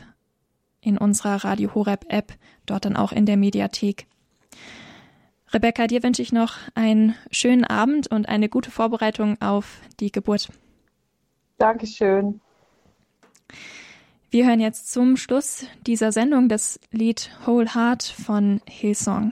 in 0.81 0.97
unserer 0.97 1.43
Radio 1.43 1.75
Horeb 1.75 2.05
App, 2.10 2.34
dort 2.65 2.86
dann 2.86 2.95
auch 2.95 3.12
in 3.12 3.27
der 3.27 3.38
Mediathek. 3.38 4.08
Rebecca, 5.53 5.86
dir 5.86 6.01
wünsche 6.01 6.23
ich 6.23 6.34
noch 6.34 6.55
einen 6.73 7.13
schönen 7.29 7.65
Abend 7.65 8.08
und 8.08 8.27
eine 8.27 8.49
gute 8.49 8.71
Vorbereitung 8.71 9.39
auf 9.43 9.79
die 9.99 10.12
Geburt. 10.12 10.49
Dankeschön. 11.60 12.41
Wir 14.36 14.48
hören 14.48 14.60
jetzt 14.60 14.91
zum 14.91 15.15
Schluss 15.15 15.65
dieser 15.88 16.12
Sendung 16.12 16.50
das 16.50 16.78
Lied 16.91 17.32
Whole 17.45 17.74
Heart 17.74 18.04
von 18.04 18.60
Hillsong. 18.67 19.32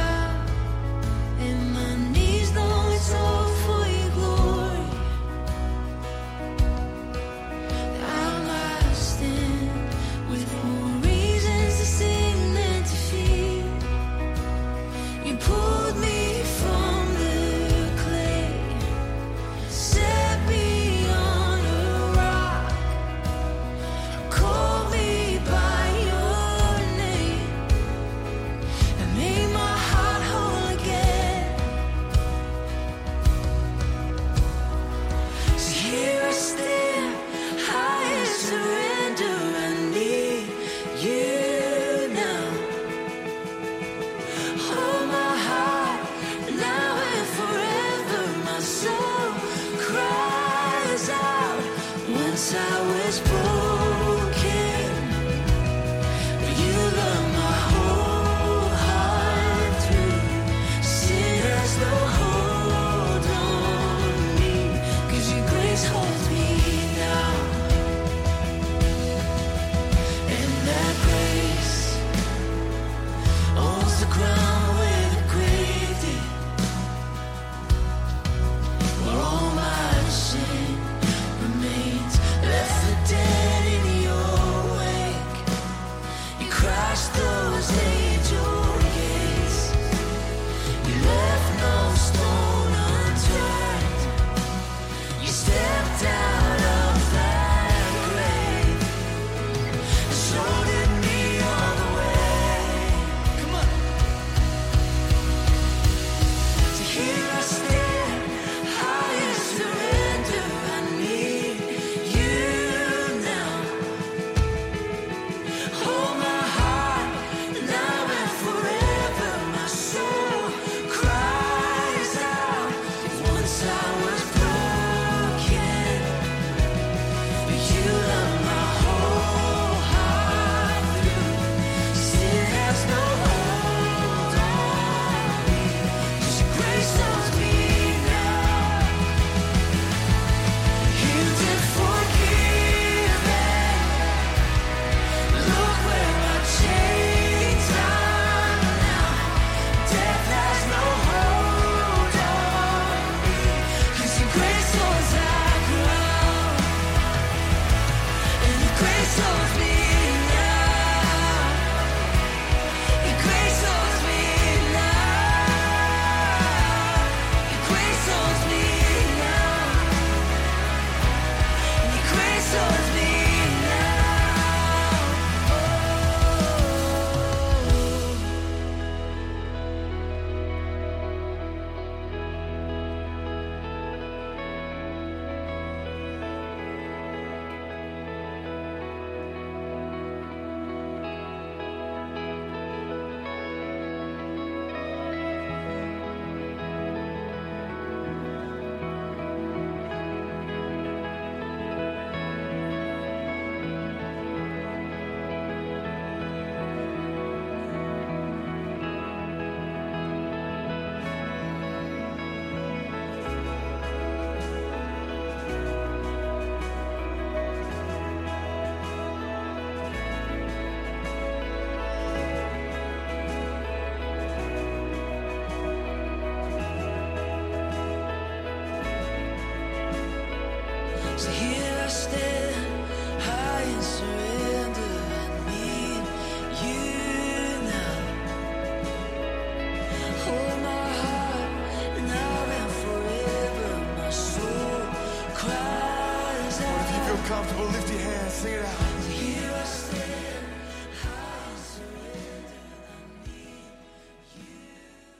so 52.51 52.80